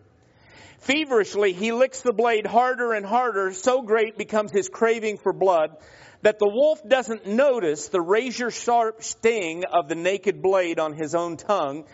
Feverishly, 0.80 1.52
he 1.52 1.70
licks 1.70 2.00
the 2.00 2.12
blade 2.12 2.44
harder 2.44 2.92
and 2.92 3.06
harder, 3.06 3.52
so 3.52 3.82
great 3.82 4.18
becomes 4.18 4.50
his 4.50 4.68
craving 4.68 5.18
for 5.18 5.32
blood 5.32 5.76
that 6.22 6.40
the 6.40 6.48
wolf 6.48 6.80
doesn't 6.84 7.28
notice 7.28 7.86
the 7.86 8.00
razor 8.00 8.50
sharp 8.50 9.04
sting 9.04 9.62
of 9.72 9.88
the 9.88 9.94
naked 9.94 10.42
blade 10.42 10.80
on 10.80 10.94
his 10.94 11.14
own 11.14 11.36
tongue 11.36 11.84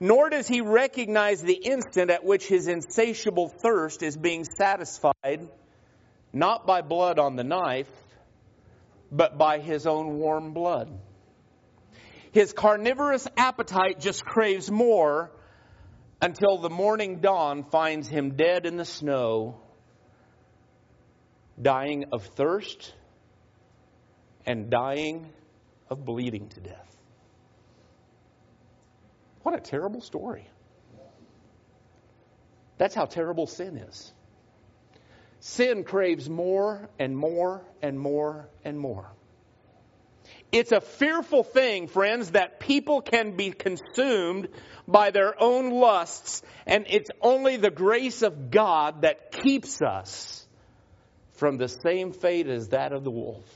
nor 0.00 0.30
does 0.30 0.48
he 0.48 0.62
recognize 0.62 1.42
the 1.42 1.52
instant 1.52 2.10
at 2.10 2.24
which 2.24 2.46
his 2.46 2.68
insatiable 2.68 3.48
thirst 3.48 4.02
is 4.02 4.16
being 4.16 4.44
satisfied, 4.44 5.46
not 6.32 6.66
by 6.66 6.80
blood 6.80 7.18
on 7.18 7.36
the 7.36 7.44
knife, 7.44 7.90
but 9.10 9.38
by 9.38 9.58
his 9.58 9.86
own 9.86 10.18
warm 10.18 10.52
blood. 10.52 10.88
His 12.32 12.52
carnivorous 12.52 13.26
appetite 13.36 14.00
just 14.00 14.24
craves 14.24 14.70
more 14.70 15.30
until 16.20 16.58
the 16.58 16.70
morning 16.70 17.20
dawn 17.20 17.64
finds 17.64 18.08
him 18.08 18.36
dead 18.36 18.66
in 18.66 18.76
the 18.76 18.84
snow, 18.84 19.60
dying 21.60 22.06
of 22.12 22.24
thirst 22.24 22.94
and 24.44 24.70
dying 24.70 25.30
of 25.88 26.04
bleeding 26.04 26.48
to 26.50 26.60
death. 26.60 26.96
What 29.42 29.54
a 29.54 29.60
terrible 29.60 30.00
story. 30.00 30.46
That's 32.76 32.94
how 32.94 33.06
terrible 33.06 33.46
sin 33.46 33.76
is. 33.78 34.12
Sin 35.48 35.82
craves 35.82 36.28
more 36.28 36.90
and 36.98 37.16
more 37.16 37.64
and 37.80 37.98
more 37.98 38.50
and 38.66 38.78
more. 38.78 39.10
It's 40.52 40.72
a 40.72 40.80
fearful 40.82 41.42
thing, 41.42 41.88
friends, 41.88 42.32
that 42.32 42.60
people 42.60 43.00
can 43.00 43.34
be 43.34 43.52
consumed 43.52 44.48
by 44.86 45.10
their 45.10 45.42
own 45.42 45.70
lusts, 45.70 46.42
and 46.66 46.84
it's 46.90 47.08
only 47.22 47.56
the 47.56 47.70
grace 47.70 48.20
of 48.20 48.50
God 48.50 49.02
that 49.02 49.32
keeps 49.32 49.80
us 49.80 50.46
from 51.36 51.56
the 51.56 51.68
same 51.68 52.12
fate 52.12 52.46
as 52.46 52.68
that 52.68 52.92
of 52.92 53.02
the 53.02 53.10
wolf. 53.10 53.46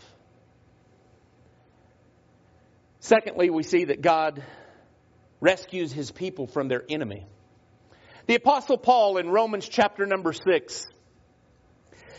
Secondly, 3.00 3.50
we 3.50 3.64
see 3.64 3.84
that 3.84 4.00
God 4.00 4.42
rescues 5.40 5.92
his 5.92 6.10
people 6.10 6.46
from 6.46 6.68
their 6.68 6.84
enemy. 6.88 7.26
The 8.26 8.36
apostle 8.36 8.78
Paul 8.78 9.18
in 9.18 9.28
Romans 9.28 9.68
chapter 9.68 10.06
number 10.06 10.32
6 10.32 10.86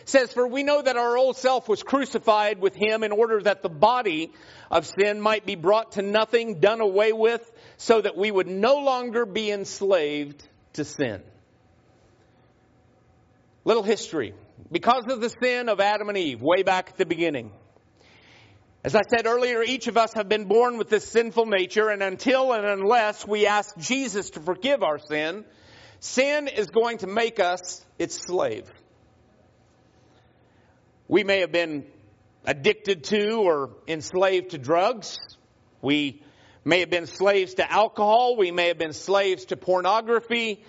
says, 0.06 0.32
For 0.34 0.48
we 0.48 0.64
know 0.64 0.82
that 0.82 0.98
our 0.98 1.18
old 1.18 1.38
self 1.38 1.68
was 1.68 1.84
crucified 1.84 2.60
with 2.60 2.76
him 2.76 3.04
in 3.04 3.12
order 3.12 3.42
that 3.42 3.62
the 3.62 3.70
body 3.70 4.32
of 4.70 4.86
sin 4.86 5.22
might 5.22 5.46
be 5.46 5.56
brought 5.56 5.94
to 5.94 6.02
nothing, 6.02 6.60
done 6.60 6.82
away 6.82 7.14
with, 7.14 7.50
so 7.78 8.02
that 8.02 8.18
we 8.18 8.32
would 8.32 8.48
no 8.48 8.78
longer 8.78 9.26
be 9.26 9.52
enslaved 9.52 10.48
to 10.74 10.86
sin. 10.86 11.22
Little 13.66 13.84
history. 13.84 14.34
Because 14.72 15.06
of 15.10 15.22
the 15.22 15.30
sin 15.30 15.70
of 15.70 15.80
Adam 15.80 16.10
and 16.10 16.18
Eve, 16.18 16.42
way 16.42 16.64
back 16.64 16.90
at 16.90 16.98
the 16.98 17.06
beginning, 17.06 17.52
as 18.86 18.96
I 18.96 19.02
said 19.10 19.26
earlier, 19.26 19.64
each 19.64 19.88
of 19.88 19.96
us 19.96 20.14
have 20.16 20.28
been 20.28 20.46
born 20.46 20.78
with 20.78 20.90
this 20.90 21.08
sinful 21.08 21.46
nature, 21.46 21.88
and 21.88 22.04
until 22.04 22.52
and 22.52 22.66
unless 22.66 23.26
we 23.26 23.48
ask 23.48 23.78
Jesus 23.78 24.32
to 24.32 24.42
forgive 24.42 24.84
our 24.84 25.00
sin, 25.00 25.46
sin 26.02 26.50
is 26.50 26.68
going 26.68 26.98
to 26.98 27.08
make 27.08 27.40
us 27.40 27.86
its 27.98 28.16
slave. 28.16 28.70
We 31.14 31.24
may 31.24 31.42
have 31.42 31.52
been 31.52 31.86
addicted 32.44 33.04
to 33.04 33.34
or 33.36 33.70
enslaved 33.88 34.50
to 34.50 34.58
drugs. 34.58 35.20
We 35.80 36.24
may 36.66 36.80
have 36.80 36.90
been 36.90 37.06
slaves 37.06 37.54
to 37.54 37.72
alcohol. 37.72 38.36
We 38.36 38.50
may 38.50 38.70
have 38.70 38.80
been 38.80 38.94
slaves 38.94 39.46
to 39.46 39.56
pornography. 39.56 40.64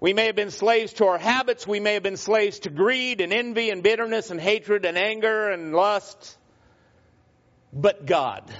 We 0.00 0.14
may 0.14 0.26
have 0.26 0.34
been 0.34 0.50
slaves 0.50 0.94
to 0.94 1.06
our 1.06 1.18
habits. 1.18 1.64
We 1.64 1.78
may 1.78 1.94
have 1.94 2.02
been 2.02 2.16
slaves 2.16 2.58
to 2.60 2.70
greed 2.70 3.20
and 3.20 3.32
envy 3.32 3.70
and 3.70 3.84
bitterness 3.84 4.32
and 4.32 4.40
hatred 4.40 4.84
and 4.84 4.98
anger 4.98 5.48
and 5.48 5.72
lust. 5.72 6.36
But 7.72 8.04
God. 8.04 8.52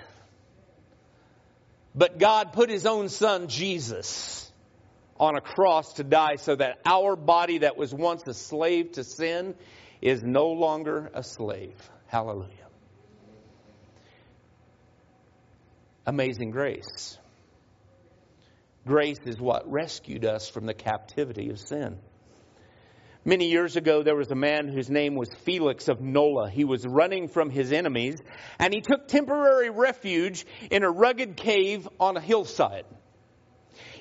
But 1.97 2.21
God 2.21 2.53
put 2.53 2.71
His 2.71 2.87
own 2.87 3.09
Son, 3.09 3.49
Jesus, 3.49 4.53
on 5.19 5.35
a 5.35 5.41
cross 5.41 5.95
to 5.95 6.05
die 6.05 6.37
so 6.37 6.55
that 6.55 6.79
our 6.87 7.17
body 7.17 7.59
that 7.59 7.77
was 7.77 7.93
once 7.93 8.25
a 8.29 8.35
slave 8.35 8.93
to 8.93 9.03
sin 9.03 9.57
is 10.01 10.23
no 10.23 10.49
longer 10.49 11.11
a 11.15 11.23
slave. 11.23 11.77
Hallelujah. 12.07 12.69
Amazing 16.07 16.51
grace. 16.53 17.19
Grace 18.87 19.21
is 19.27 19.39
what 19.39 19.71
rescued 19.71 20.25
us 20.25 20.49
from 20.49 20.65
the 20.65 20.73
captivity 20.73 21.51
of 21.51 21.59
sin. 21.59 21.99
Many 23.25 23.51
years 23.51 23.77
ago, 23.77 24.03
there 24.03 24.17
was 24.17 24.31
a 24.31 24.35
man 24.35 24.69
whose 24.69 24.89
name 24.89 25.15
was 25.15 25.29
Felix 25.45 25.89
of 25.89 26.01
Nola. 26.01 26.49
He 26.49 26.65
was 26.65 26.87
running 26.87 27.29
from 27.29 27.51
his 27.51 27.73
enemies, 27.73 28.17
and 28.59 28.73
he 28.73 28.81
took 28.81 29.07
temporary 29.07 29.69
refuge 29.69 30.47
in 30.71 30.83
a 30.83 30.91
rugged 30.91 31.37
cave 31.37 31.87
on 32.01 32.17
a 32.17 32.21
hillside. 32.23 32.87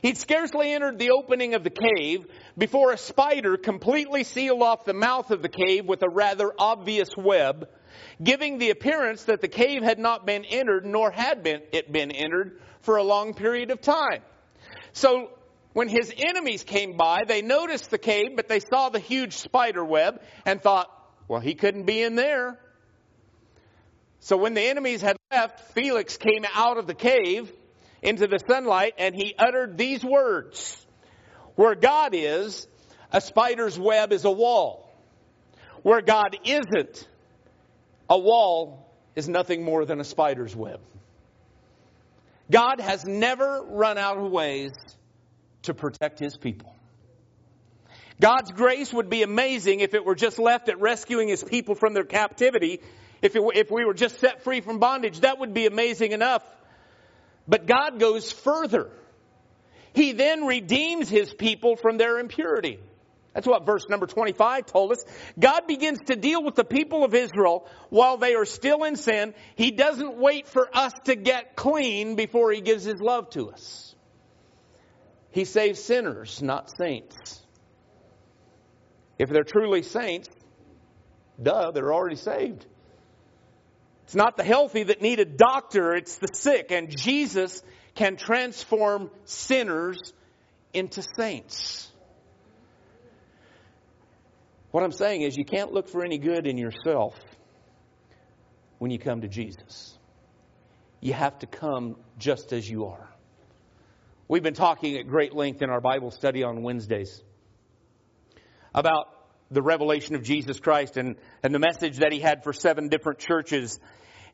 He'd 0.01 0.17
scarcely 0.17 0.71
entered 0.71 0.99
the 0.99 1.11
opening 1.11 1.53
of 1.53 1.63
the 1.63 1.69
cave 1.69 2.25
before 2.57 2.91
a 2.91 2.97
spider 2.97 3.57
completely 3.57 4.23
sealed 4.23 4.61
off 4.61 4.85
the 4.85 4.93
mouth 4.93 5.31
of 5.31 5.41
the 5.41 5.49
cave 5.49 5.85
with 5.85 6.03
a 6.03 6.09
rather 6.09 6.53
obvious 6.57 7.09
web, 7.17 7.67
giving 8.21 8.57
the 8.57 8.69
appearance 8.69 9.23
that 9.25 9.41
the 9.41 9.47
cave 9.47 9.81
had 9.81 9.99
not 9.99 10.25
been 10.25 10.45
entered, 10.45 10.85
nor 10.85 11.11
had 11.11 11.43
been, 11.43 11.61
it 11.71 11.91
been 11.91 12.11
entered 12.11 12.59
for 12.81 12.97
a 12.97 13.03
long 13.03 13.33
period 13.33 13.71
of 13.71 13.81
time. 13.81 14.21
So 14.93 15.31
when 15.73 15.89
his 15.89 16.13
enemies 16.17 16.63
came 16.63 16.97
by, 16.97 17.23
they 17.27 17.41
noticed 17.41 17.89
the 17.89 17.97
cave, 17.97 18.35
but 18.35 18.47
they 18.47 18.59
saw 18.59 18.89
the 18.89 18.99
huge 18.99 19.33
spider 19.33 19.83
web 19.83 20.21
and 20.45 20.61
thought, 20.61 20.91
well, 21.27 21.39
he 21.39 21.55
couldn't 21.55 21.83
be 21.83 22.01
in 22.01 22.15
there. 22.15 22.59
So 24.19 24.37
when 24.37 24.53
the 24.53 24.61
enemies 24.61 25.01
had 25.01 25.17
left, 25.31 25.73
Felix 25.73 26.17
came 26.17 26.45
out 26.53 26.77
of 26.77 26.87
the 26.87 26.93
cave 26.93 27.51
into 28.07 28.25
the 28.27 28.39
sunlight 28.47 28.93
and 28.97 29.13
he 29.13 29.35
uttered 29.37 29.77
these 29.77 30.03
words 30.03 30.85
Where 31.55 31.75
God 31.75 32.11
is, 32.13 32.67
a 33.11 33.21
spider's 33.21 33.77
web 33.77 34.13
is 34.13 34.25
a 34.25 34.31
wall. 34.31 34.83
Where 35.83 36.01
God 36.01 36.37
isn't, 36.43 37.07
a 38.09 38.17
wall 38.17 38.91
is 39.15 39.27
nothing 39.27 39.63
more 39.63 39.85
than 39.85 39.99
a 39.99 40.03
spider's 40.03 40.55
web. 40.55 40.79
God 42.49 42.79
has 42.79 43.05
never 43.05 43.61
run 43.67 43.97
out 43.97 44.17
of 44.17 44.31
ways 44.31 44.71
to 45.63 45.73
protect 45.73 46.19
his 46.19 46.37
people. 46.37 46.73
God's 48.19 48.51
grace 48.51 48.93
would 48.93 49.09
be 49.09 49.21
amazing 49.21 49.81
if 49.81 49.93
it 49.93 50.03
were 50.05 50.15
just 50.15 50.39
left 50.39 50.69
at 50.69 50.79
rescuing 50.79 51.27
his 51.27 51.43
people 51.43 51.75
from 51.75 51.93
their 51.93 52.05
captivity. 52.05 52.79
If, 53.21 53.35
it, 53.35 53.43
if 53.55 53.69
we 53.69 53.85
were 53.85 53.93
just 53.93 54.19
set 54.19 54.43
free 54.43 54.61
from 54.61 54.79
bondage, 54.79 55.19
that 55.21 55.39
would 55.39 55.53
be 55.53 55.67
amazing 55.67 56.13
enough. 56.13 56.41
But 57.47 57.65
God 57.65 57.99
goes 57.99 58.31
further. 58.31 58.89
He 59.93 60.11
then 60.11 60.45
redeems 60.45 61.09
his 61.09 61.33
people 61.33 61.75
from 61.75 61.97
their 61.97 62.19
impurity. 62.19 62.79
That's 63.33 63.47
what 63.47 63.65
verse 63.65 63.87
number 63.87 64.07
25 64.07 64.65
told 64.65 64.91
us. 64.91 65.05
God 65.39 65.67
begins 65.67 65.99
to 66.07 66.15
deal 66.15 66.43
with 66.43 66.55
the 66.55 66.63
people 66.63 67.03
of 67.03 67.13
Israel 67.13 67.67
while 67.89 68.17
they 68.17 68.33
are 68.33 68.45
still 68.45 68.83
in 68.83 68.95
sin. 68.95 69.35
He 69.55 69.71
doesn't 69.71 70.17
wait 70.17 70.47
for 70.47 70.67
us 70.75 70.91
to 71.05 71.15
get 71.15 71.55
clean 71.55 72.15
before 72.15 72.51
he 72.51 72.61
gives 72.61 72.83
his 72.83 72.99
love 72.99 73.29
to 73.31 73.51
us. 73.51 73.95
He 75.29 75.45
saves 75.45 75.79
sinners, 75.83 76.41
not 76.41 76.71
saints. 76.81 77.43
If 79.19 79.29
they're 79.29 79.43
truly 79.43 79.83
saints, 79.83 80.29
duh, 81.41 81.71
they're 81.71 81.93
already 81.93 82.15
saved. 82.15 82.65
It's 84.07 84.15
not 84.15 84.37
the 84.37 84.43
healthy 84.45 84.83
that 84.83 85.01
need 85.01 85.19
a 85.19 85.25
doctor, 85.25 85.93
it's 85.93 86.17
the 86.17 86.29
sick. 86.31 86.71
And 86.71 86.89
Jesus 86.95 87.61
can 87.93 88.15
transform 88.15 89.11
sinners 89.25 90.13
into 90.73 91.03
saints. 91.17 91.91
What 94.71 94.85
I'm 94.85 94.93
saying 94.93 95.23
is, 95.23 95.35
you 95.35 95.43
can't 95.43 95.73
look 95.73 95.89
for 95.89 96.05
any 96.05 96.19
good 96.19 96.47
in 96.47 96.57
yourself 96.57 97.19
when 98.77 98.91
you 98.91 98.97
come 98.97 99.19
to 99.21 99.27
Jesus. 99.27 99.97
You 101.01 101.11
have 101.11 101.39
to 101.39 101.45
come 101.45 101.97
just 102.17 102.53
as 102.53 102.69
you 102.69 102.85
are. 102.85 103.09
We've 104.29 104.43
been 104.43 104.53
talking 104.53 104.95
at 104.95 105.09
great 105.09 105.35
length 105.35 105.61
in 105.61 105.69
our 105.69 105.81
Bible 105.81 106.11
study 106.11 106.43
on 106.43 106.63
Wednesdays 106.63 107.21
about 108.73 109.09
the 109.49 109.61
revelation 109.61 110.15
of 110.15 110.23
Jesus 110.23 110.59
Christ 110.59 110.97
and, 110.97 111.15
and 111.43 111.53
the 111.53 111.59
message 111.59 111.97
that 111.97 112.11
he 112.11 112.19
had 112.19 112.43
for 112.43 112.53
seven 112.53 112.89
different 112.89 113.19
churches 113.19 113.79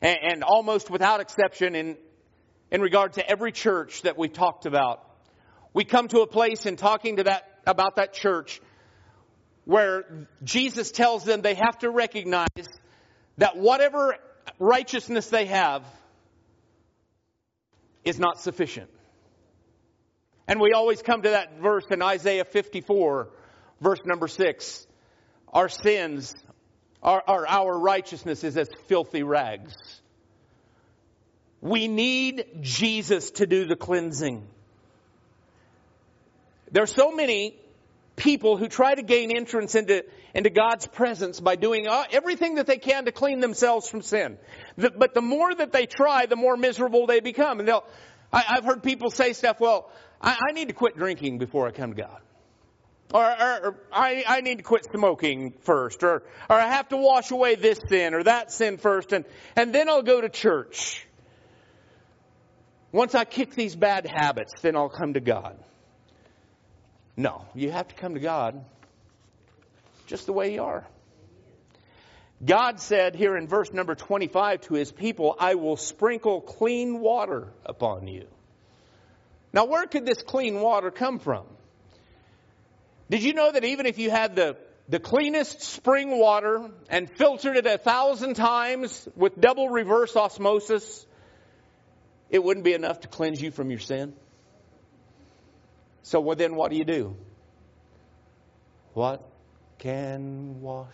and, 0.00 0.18
and 0.22 0.44
almost 0.44 0.90
without 0.90 1.20
exception 1.20 1.74
in, 1.74 1.96
in 2.70 2.80
regard 2.80 3.14
to 3.14 3.28
every 3.28 3.52
church 3.52 4.02
that 4.02 4.18
we 4.18 4.28
talked 4.28 4.66
about. 4.66 5.00
We 5.72 5.84
come 5.84 6.08
to 6.08 6.20
a 6.20 6.26
place 6.26 6.66
in 6.66 6.76
talking 6.76 7.16
to 7.16 7.24
that, 7.24 7.48
about 7.66 7.96
that 7.96 8.12
church 8.12 8.60
where 9.64 10.26
Jesus 10.42 10.90
tells 10.90 11.24
them 11.24 11.42
they 11.42 11.54
have 11.54 11.78
to 11.78 11.90
recognize 11.90 12.48
that 13.38 13.56
whatever 13.56 14.16
righteousness 14.58 15.28
they 15.28 15.46
have 15.46 15.84
is 18.04 18.18
not 18.18 18.40
sufficient. 18.40 18.90
And 20.46 20.60
we 20.60 20.72
always 20.72 21.00
come 21.00 21.22
to 21.22 21.30
that 21.30 21.58
verse 21.60 21.86
in 21.90 22.02
Isaiah 22.02 22.44
54, 22.44 23.30
verse 23.80 24.00
number 24.04 24.28
6. 24.28 24.86
Our 25.54 25.68
sins 25.68 26.34
our, 27.04 27.22
our, 27.26 27.46
our 27.46 27.78
righteousness 27.78 28.42
is 28.44 28.56
as 28.56 28.68
filthy 28.88 29.22
rags. 29.22 29.74
We 31.60 31.86
need 31.86 32.46
Jesus 32.62 33.30
to 33.32 33.46
do 33.46 33.66
the 33.66 33.76
cleansing. 33.76 34.46
There 36.72 36.82
are 36.82 36.88
so 36.88 37.12
many 37.12 37.56
people 38.16 38.56
who 38.56 38.68
try 38.68 38.94
to 38.94 39.02
gain 39.02 39.36
entrance 39.36 39.74
into, 39.74 40.04
into 40.34 40.50
God's 40.50 40.86
presence 40.86 41.40
by 41.40 41.56
doing 41.56 41.86
uh, 41.88 42.04
everything 42.10 42.54
that 42.54 42.66
they 42.66 42.78
can 42.78 43.04
to 43.04 43.12
clean 43.12 43.40
themselves 43.40 43.88
from 43.88 44.02
sin. 44.02 44.38
The, 44.76 44.90
but 44.90 45.14
the 45.14 45.22
more 45.22 45.54
that 45.54 45.72
they 45.72 45.86
try, 45.86 46.26
the 46.26 46.36
more 46.36 46.56
miserable 46.56 47.06
they 47.06 47.20
become. 47.20 47.58
And 47.60 47.68
they'll, 47.68 47.84
I, 48.32 48.40
have 48.40 48.64
heard 48.64 48.82
people 48.82 49.10
say 49.10 49.34
stuff, 49.34 49.60
well, 49.60 49.90
I, 50.20 50.36
I 50.48 50.52
need 50.52 50.68
to 50.68 50.74
quit 50.74 50.96
drinking 50.96 51.38
before 51.38 51.66
I 51.66 51.70
come 51.70 51.94
to 51.94 52.02
God. 52.02 52.20
Or, 53.12 53.24
or, 53.24 53.66
or 53.66 53.76
I, 53.92 54.24
I, 54.26 54.40
need 54.40 54.58
to 54.58 54.64
quit 54.64 54.86
smoking 54.92 55.52
first, 55.60 56.02
or, 56.02 56.22
or 56.50 56.56
I 56.56 56.68
have 56.68 56.88
to 56.88 56.96
wash 56.96 57.30
away 57.30 57.54
this 57.54 57.78
sin 57.88 58.14
or 58.14 58.22
that 58.24 58.50
sin 58.50 58.78
first, 58.78 59.12
and, 59.12 59.24
and 59.54 59.74
then 59.74 59.88
I'll 59.88 60.02
go 60.02 60.20
to 60.20 60.28
church. 60.28 61.06
Once 62.90 63.14
I 63.14 63.24
kick 63.24 63.54
these 63.54 63.76
bad 63.76 64.06
habits, 64.06 64.52
then 64.62 64.74
I'll 64.74 64.88
come 64.88 65.14
to 65.14 65.20
God. 65.20 65.58
No, 67.16 67.44
you 67.54 67.70
have 67.70 67.88
to 67.88 67.94
come 67.94 68.14
to 68.14 68.20
God 68.20 68.64
just 70.06 70.26
the 70.26 70.32
way 70.32 70.54
you 70.54 70.62
are. 70.62 70.86
God 72.44 72.80
said 72.80 73.14
here 73.14 73.36
in 73.36 73.46
verse 73.46 73.72
number 73.72 73.94
25 73.94 74.62
to 74.62 74.74
his 74.74 74.92
people, 74.92 75.36
I 75.38 75.54
will 75.54 75.76
sprinkle 75.76 76.40
clean 76.40 77.00
water 77.00 77.48
upon 77.64 78.06
you. 78.06 78.26
Now, 79.52 79.66
where 79.66 79.86
could 79.86 80.04
this 80.04 80.22
clean 80.22 80.60
water 80.60 80.90
come 80.90 81.20
from? 81.20 81.46
Did 83.10 83.22
you 83.22 83.34
know 83.34 83.52
that 83.52 83.64
even 83.64 83.86
if 83.86 83.98
you 83.98 84.10
had 84.10 84.34
the, 84.34 84.56
the 84.88 84.98
cleanest 84.98 85.60
spring 85.62 86.18
water 86.18 86.70
and 86.88 87.10
filtered 87.10 87.56
it 87.56 87.66
a 87.66 87.78
thousand 87.78 88.34
times 88.34 89.08
with 89.14 89.40
double 89.40 89.68
reverse 89.68 90.16
osmosis, 90.16 91.06
it 92.30 92.42
wouldn't 92.42 92.64
be 92.64 92.72
enough 92.72 93.00
to 93.00 93.08
cleanse 93.08 93.40
you 93.40 93.50
from 93.50 93.70
your 93.70 93.78
sin? 93.78 94.14
So 96.02 96.20
well, 96.20 96.36
then 96.36 96.54
what 96.54 96.70
do 96.70 96.76
you 96.76 96.84
do? 96.84 97.16
What 98.94 99.22
can 99.78 100.60
wash 100.60 100.86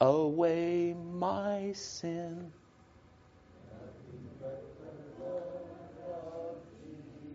away 0.00 0.94
my 0.94 1.72
sin? 1.74 2.52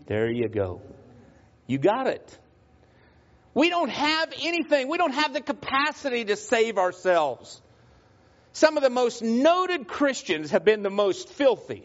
There 0.08 0.30
you 0.30 0.48
go. 0.48 0.82
You 1.68 1.78
got 1.78 2.08
it. 2.08 2.40
We 3.58 3.72
don't 3.72 3.90
have 3.90 4.32
anything. 4.40 4.88
We 4.88 5.00
don't 5.00 5.16
have 5.16 5.34
the 5.34 5.42
capacity 5.42 6.26
to 6.26 6.36
save 6.36 6.78
ourselves. 6.78 7.60
Some 8.54 8.78
of 8.78 8.84
the 8.84 8.92
most 8.92 9.24
noted 9.24 9.88
Christians 9.88 10.52
have 10.52 10.64
been 10.64 10.84
the 10.84 10.92
most 10.92 11.28
filthy 11.30 11.84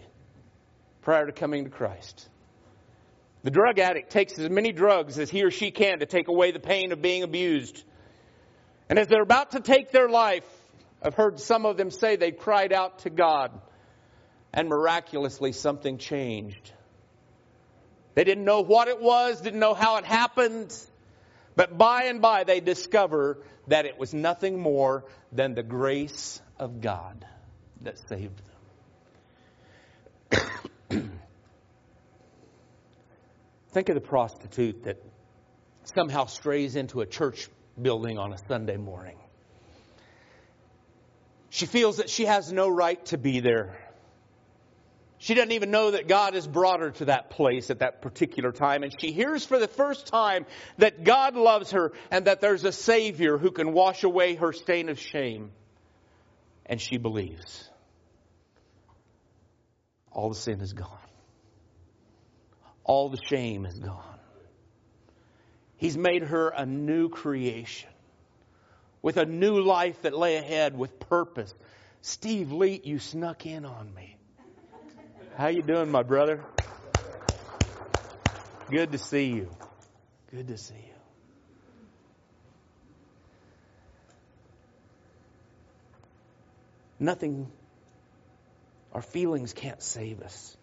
prior 1.00 1.24
to 1.24 1.32
coming 1.32 1.64
to 1.64 1.70
Christ. 1.70 2.28
The 3.42 3.50
drug 3.50 3.78
addict 3.78 4.10
takes 4.10 4.38
as 4.38 4.50
many 4.50 4.72
drugs 4.72 5.18
as 5.18 5.30
he 5.30 5.44
or 5.44 5.50
she 5.50 5.70
can 5.70 6.00
to 6.00 6.04
take 6.04 6.28
away 6.28 6.50
the 6.50 6.60
pain 6.60 6.92
of 6.92 7.00
being 7.00 7.22
abused. 7.22 7.82
And 8.90 8.98
as 8.98 9.08
they're 9.08 9.22
about 9.22 9.52
to 9.52 9.60
take 9.60 9.92
their 9.92 10.10
life, 10.10 10.44
I've 11.02 11.14
heard 11.14 11.40
some 11.40 11.64
of 11.64 11.78
them 11.78 11.90
say 11.90 12.16
they 12.16 12.32
cried 12.32 12.74
out 12.74 12.98
to 13.00 13.10
God, 13.10 13.50
and 14.52 14.68
miraculously 14.68 15.52
something 15.52 15.96
changed. 15.96 16.70
They 18.14 18.24
didn't 18.24 18.44
know 18.44 18.60
what 18.60 18.88
it 18.88 19.00
was, 19.00 19.40
didn't 19.40 19.60
know 19.60 19.72
how 19.72 19.96
it 19.96 20.04
happened. 20.04 20.76
But 21.54 21.76
by 21.76 22.04
and 22.04 22.22
by, 22.22 22.44
they 22.44 22.60
discover 22.60 23.38
that 23.68 23.86
it 23.86 23.98
was 23.98 24.14
nothing 24.14 24.58
more 24.60 25.04
than 25.30 25.54
the 25.54 25.62
grace 25.62 26.40
of 26.58 26.80
God 26.80 27.26
that 27.82 27.98
saved 28.08 28.40
them. 30.30 30.40
Think 33.72 33.88
of 33.88 33.94
the 33.94 34.00
prostitute 34.00 34.84
that 34.84 35.02
somehow 35.84 36.26
strays 36.26 36.76
into 36.76 37.00
a 37.00 37.06
church 37.06 37.48
building 37.80 38.18
on 38.18 38.32
a 38.32 38.38
Sunday 38.48 38.76
morning. 38.76 39.16
She 41.50 41.66
feels 41.66 41.98
that 41.98 42.08
she 42.08 42.24
has 42.24 42.50
no 42.52 42.68
right 42.68 43.04
to 43.06 43.18
be 43.18 43.40
there. 43.40 43.76
She 45.22 45.34
doesn't 45.34 45.52
even 45.52 45.70
know 45.70 45.92
that 45.92 46.08
God 46.08 46.34
has 46.34 46.48
brought 46.48 46.80
her 46.80 46.90
to 46.90 47.04
that 47.04 47.30
place 47.30 47.70
at 47.70 47.78
that 47.78 48.02
particular 48.02 48.50
time. 48.50 48.82
And 48.82 48.92
she 49.00 49.12
hears 49.12 49.46
for 49.46 49.60
the 49.60 49.68
first 49.68 50.08
time 50.08 50.46
that 50.78 51.04
God 51.04 51.36
loves 51.36 51.70
her 51.70 51.92
and 52.10 52.24
that 52.24 52.40
there's 52.40 52.64
a 52.64 52.72
Savior 52.72 53.38
who 53.38 53.52
can 53.52 53.72
wash 53.72 54.02
away 54.02 54.34
her 54.34 54.52
stain 54.52 54.88
of 54.88 54.98
shame. 54.98 55.52
And 56.66 56.80
she 56.80 56.96
believes. 56.96 57.70
All 60.10 60.28
the 60.28 60.34
sin 60.34 60.60
is 60.60 60.72
gone. 60.72 60.88
All 62.82 63.08
the 63.08 63.20
shame 63.28 63.64
is 63.64 63.78
gone. 63.78 64.18
He's 65.76 65.96
made 65.96 66.24
her 66.24 66.48
a 66.48 66.66
new 66.66 67.08
creation 67.08 67.90
with 69.02 69.18
a 69.18 69.24
new 69.24 69.60
life 69.60 70.02
that 70.02 70.18
lay 70.18 70.34
ahead 70.34 70.76
with 70.76 70.98
purpose. 70.98 71.54
Steve 72.00 72.50
Leet, 72.50 72.84
you 72.84 72.98
snuck 72.98 73.46
in 73.46 73.64
on 73.64 73.94
me. 73.94 74.16
How 75.36 75.48
you 75.48 75.62
doing, 75.62 75.90
my 75.90 76.02
brother? 76.02 76.44
Good 78.70 78.92
to 78.92 78.98
see 78.98 79.28
you. 79.28 79.48
Good 80.30 80.48
to 80.48 80.58
see 80.58 80.74
you. 80.74 80.94
Nothing, 87.00 87.50
our 88.92 89.00
feelings 89.00 89.54
can't 89.54 89.82
save 89.82 90.20
us. 90.20 90.54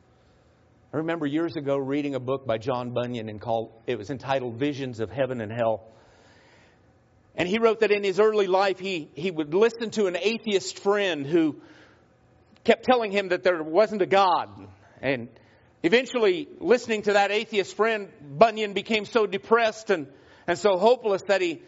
I 0.94 0.98
remember 0.98 1.26
years 1.26 1.56
ago 1.56 1.76
reading 1.78 2.14
a 2.14 2.20
book 2.20 2.46
by 2.46 2.60
John 2.60 2.92
Bunyan 2.92 3.28
and 3.28 3.42
called 3.42 3.72
it 3.88 3.98
was 3.98 4.12
entitled 4.12 4.60
Visions 4.60 5.00
of 5.00 5.10
Heaven 5.10 5.42
and 5.42 5.52
Hell. 5.52 5.84
And 7.36 7.50
he 7.50 7.58
wrote 7.58 7.80
that 7.80 7.92
in 7.92 8.04
his 8.04 8.20
early 8.20 8.46
life 8.46 8.78
he, 8.78 9.10
he 9.16 9.32
would 9.32 9.52
listen 9.54 9.90
to 9.92 10.06
an 10.06 10.16
atheist 10.16 10.78
friend 10.78 11.26
who 11.26 11.60
kept 12.64 12.84
telling 12.86 13.12
him 13.12 13.30
that 13.30 13.44
there 13.44 13.62
wasn't 13.62 14.02
a 14.02 14.06
God. 14.06 14.50
And 15.02 15.30
eventually, 15.84 16.48
listening 16.60 17.04
to 17.04 17.14
that 17.14 17.32
atheist 17.32 17.76
friend, 17.76 18.10
Bunyan 18.22 18.74
became 18.74 19.06
so 19.06 19.26
depressed 19.26 19.90
and, 19.90 20.08
and 20.48 20.58
so 20.58 20.78
hopeless 20.78 21.24
that 21.24 21.42
he, 21.42 21.62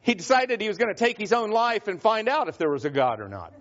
he 0.00 0.14
decided 0.14 0.60
he 0.60 0.68
was 0.68 0.78
going 0.78 0.94
to 0.94 0.98
take 0.98 1.18
his 1.18 1.32
own 1.32 1.50
life 1.50 1.88
and 1.88 2.00
find 2.00 2.28
out 2.28 2.48
if 2.48 2.58
there 2.58 2.70
was 2.70 2.84
a 2.84 2.90
God 2.90 3.20
or 3.20 3.28
not. 3.28 3.52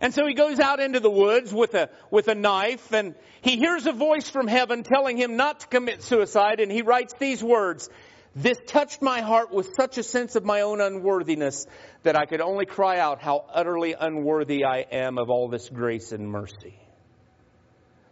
And 0.00 0.12
so 0.12 0.26
he 0.26 0.34
goes 0.34 0.58
out 0.58 0.80
into 0.80 1.00
the 1.00 1.10
woods 1.10 1.52
with 1.52 1.74
a, 1.74 1.88
with 2.10 2.28
a 2.28 2.34
knife 2.34 2.92
and 2.92 3.14
he 3.42 3.56
hears 3.56 3.86
a 3.86 3.92
voice 3.92 4.28
from 4.28 4.48
heaven 4.48 4.82
telling 4.82 5.16
him 5.16 5.36
not 5.36 5.60
to 5.60 5.66
commit 5.68 6.02
suicide 6.02 6.60
and 6.60 6.70
he 6.72 6.82
writes 6.82 7.14
these 7.18 7.42
words. 7.42 7.88
This 8.36 8.58
touched 8.66 9.00
my 9.00 9.20
heart 9.20 9.52
with 9.52 9.74
such 9.76 9.96
a 9.96 10.02
sense 10.02 10.34
of 10.34 10.44
my 10.44 10.62
own 10.62 10.80
unworthiness 10.80 11.66
that 12.02 12.16
I 12.16 12.26
could 12.26 12.40
only 12.40 12.66
cry 12.66 12.98
out 12.98 13.22
how 13.22 13.44
utterly 13.52 13.94
unworthy 13.98 14.64
I 14.64 14.78
am 14.90 15.18
of 15.18 15.30
all 15.30 15.48
this 15.48 15.68
grace 15.68 16.10
and 16.10 16.28
mercy. 16.28 16.74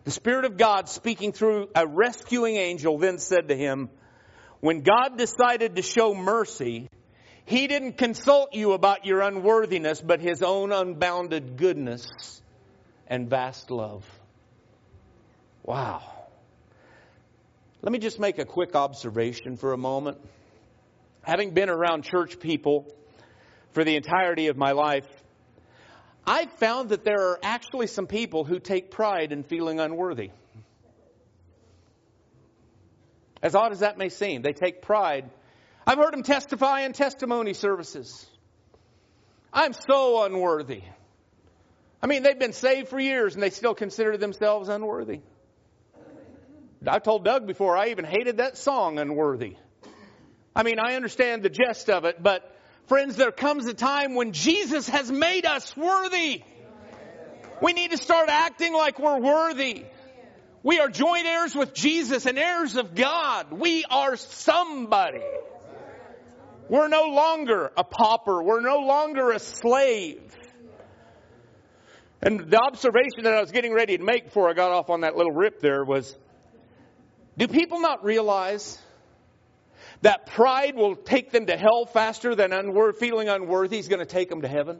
The 0.04 0.12
Spirit 0.12 0.44
of 0.44 0.56
God, 0.56 0.88
speaking 0.88 1.32
through 1.32 1.68
a 1.74 1.86
rescuing 1.86 2.56
angel, 2.56 2.98
then 2.98 3.18
said 3.18 3.48
to 3.48 3.56
him, 3.56 3.90
When 4.60 4.82
God 4.82 5.18
decided 5.18 5.76
to 5.76 5.82
show 5.82 6.14
mercy, 6.14 6.88
He 7.44 7.66
didn't 7.66 7.98
consult 7.98 8.54
you 8.54 8.72
about 8.72 9.06
your 9.06 9.22
unworthiness, 9.22 10.00
but 10.00 10.20
His 10.20 10.42
own 10.42 10.70
unbounded 10.70 11.56
goodness 11.56 12.08
and 13.08 13.28
vast 13.28 13.70
love. 13.70 14.04
Wow. 15.64 16.11
Let 17.82 17.90
me 17.90 17.98
just 17.98 18.20
make 18.20 18.38
a 18.38 18.44
quick 18.44 18.76
observation 18.76 19.56
for 19.56 19.72
a 19.72 19.76
moment. 19.76 20.18
Having 21.22 21.50
been 21.50 21.68
around 21.68 22.04
church 22.04 22.38
people 22.38 22.86
for 23.72 23.82
the 23.82 23.96
entirety 23.96 24.46
of 24.46 24.56
my 24.56 24.70
life, 24.70 25.06
I've 26.24 26.52
found 26.52 26.90
that 26.90 27.04
there 27.04 27.30
are 27.30 27.40
actually 27.42 27.88
some 27.88 28.06
people 28.06 28.44
who 28.44 28.60
take 28.60 28.92
pride 28.92 29.32
in 29.32 29.42
feeling 29.42 29.80
unworthy. 29.80 30.30
As 33.42 33.56
odd 33.56 33.72
as 33.72 33.80
that 33.80 33.98
may 33.98 34.10
seem, 34.10 34.42
they 34.42 34.52
take 34.52 34.82
pride. 34.82 35.28
I've 35.84 35.98
heard 35.98 36.12
them 36.12 36.22
testify 36.22 36.82
in 36.82 36.92
testimony 36.92 37.52
services. 37.52 38.24
I'm 39.52 39.72
so 39.72 40.22
unworthy. 40.22 40.82
I 42.00 42.06
mean, 42.06 42.22
they've 42.22 42.38
been 42.38 42.52
saved 42.52 42.90
for 42.90 43.00
years 43.00 43.34
and 43.34 43.42
they 43.42 43.50
still 43.50 43.74
consider 43.74 44.16
themselves 44.16 44.68
unworthy. 44.68 45.22
I 46.86 46.98
told 46.98 47.24
Doug 47.24 47.46
before, 47.46 47.76
I 47.76 47.88
even 47.88 48.04
hated 48.04 48.38
that 48.38 48.56
song, 48.56 48.98
Unworthy. 48.98 49.56
I 50.54 50.62
mean, 50.62 50.78
I 50.78 50.94
understand 50.94 51.42
the 51.42 51.50
gist 51.50 51.88
of 51.88 52.04
it, 52.04 52.22
but 52.22 52.54
friends, 52.86 53.16
there 53.16 53.32
comes 53.32 53.66
a 53.66 53.74
time 53.74 54.14
when 54.14 54.32
Jesus 54.32 54.88
has 54.88 55.10
made 55.10 55.46
us 55.46 55.76
worthy. 55.76 56.42
We 57.62 57.72
need 57.72 57.92
to 57.92 57.96
start 57.96 58.28
acting 58.28 58.74
like 58.74 58.98
we're 58.98 59.20
worthy. 59.20 59.84
We 60.64 60.80
are 60.80 60.88
joint 60.88 61.26
heirs 61.26 61.54
with 61.54 61.74
Jesus 61.74 62.26
and 62.26 62.38
heirs 62.38 62.76
of 62.76 62.94
God. 62.94 63.52
We 63.52 63.84
are 63.88 64.16
somebody. 64.16 65.22
We're 66.68 66.88
no 66.88 67.06
longer 67.06 67.70
a 67.76 67.84
pauper. 67.84 68.42
We're 68.42 68.60
no 68.60 68.78
longer 68.78 69.30
a 69.30 69.38
slave. 69.38 70.22
And 72.20 72.50
the 72.50 72.58
observation 72.58 73.24
that 73.24 73.34
I 73.34 73.40
was 73.40 73.50
getting 73.50 73.72
ready 73.72 73.98
to 73.98 74.04
make 74.04 74.26
before 74.26 74.48
I 74.48 74.52
got 74.52 74.70
off 74.70 74.90
on 74.90 75.00
that 75.00 75.16
little 75.16 75.32
rip 75.32 75.60
there 75.60 75.84
was 75.84 76.16
do 77.36 77.48
people 77.48 77.80
not 77.80 78.04
realize 78.04 78.78
that 80.02 80.26
pride 80.26 80.74
will 80.74 80.96
take 80.96 81.30
them 81.30 81.46
to 81.46 81.56
hell 81.56 81.86
faster 81.86 82.34
than 82.34 82.52
feeling 82.94 83.28
unworthy 83.28 83.78
is 83.78 83.88
going 83.88 84.00
to 84.00 84.06
take 84.06 84.28
them 84.28 84.42
to 84.42 84.48
heaven? 84.48 84.78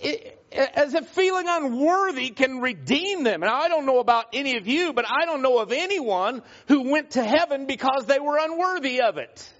It, 0.00 0.40
as 0.52 0.94
if 0.94 1.06
feeling 1.08 1.46
unworthy 1.48 2.30
can 2.30 2.58
redeem 2.60 3.22
them. 3.22 3.42
And 3.42 3.50
I 3.50 3.68
don't 3.68 3.86
know 3.86 4.00
about 4.00 4.26
any 4.32 4.56
of 4.56 4.66
you, 4.66 4.92
but 4.92 5.04
I 5.08 5.24
don't 5.24 5.42
know 5.42 5.58
of 5.58 5.72
anyone 5.72 6.42
who 6.66 6.90
went 6.90 7.12
to 7.12 7.22
heaven 7.22 7.66
because 7.66 8.06
they 8.06 8.18
were 8.18 8.38
unworthy 8.38 9.00
of 9.02 9.18
it. 9.18 9.52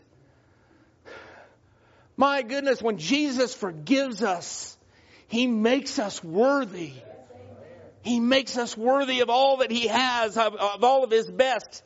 My 2.17 2.43
goodness, 2.43 2.83
when 2.83 2.99
Jesus 2.99 3.55
forgives 3.55 4.23
us, 4.23 4.77
He 5.29 5.47
makes 5.47 5.99
us 5.99 6.23
worthy. 6.23 6.93
He 8.03 8.21
makes 8.21 8.57
us 8.57 8.77
worthy 8.77 9.21
of 9.21 9.31
all 9.31 9.59
that 9.59 9.71
He 9.71 9.89
has, 9.89 10.37
of, 10.37 10.55
of 10.55 10.85
all 10.85 11.05
of 11.05 11.11
His 11.11 11.31
best. 11.31 11.83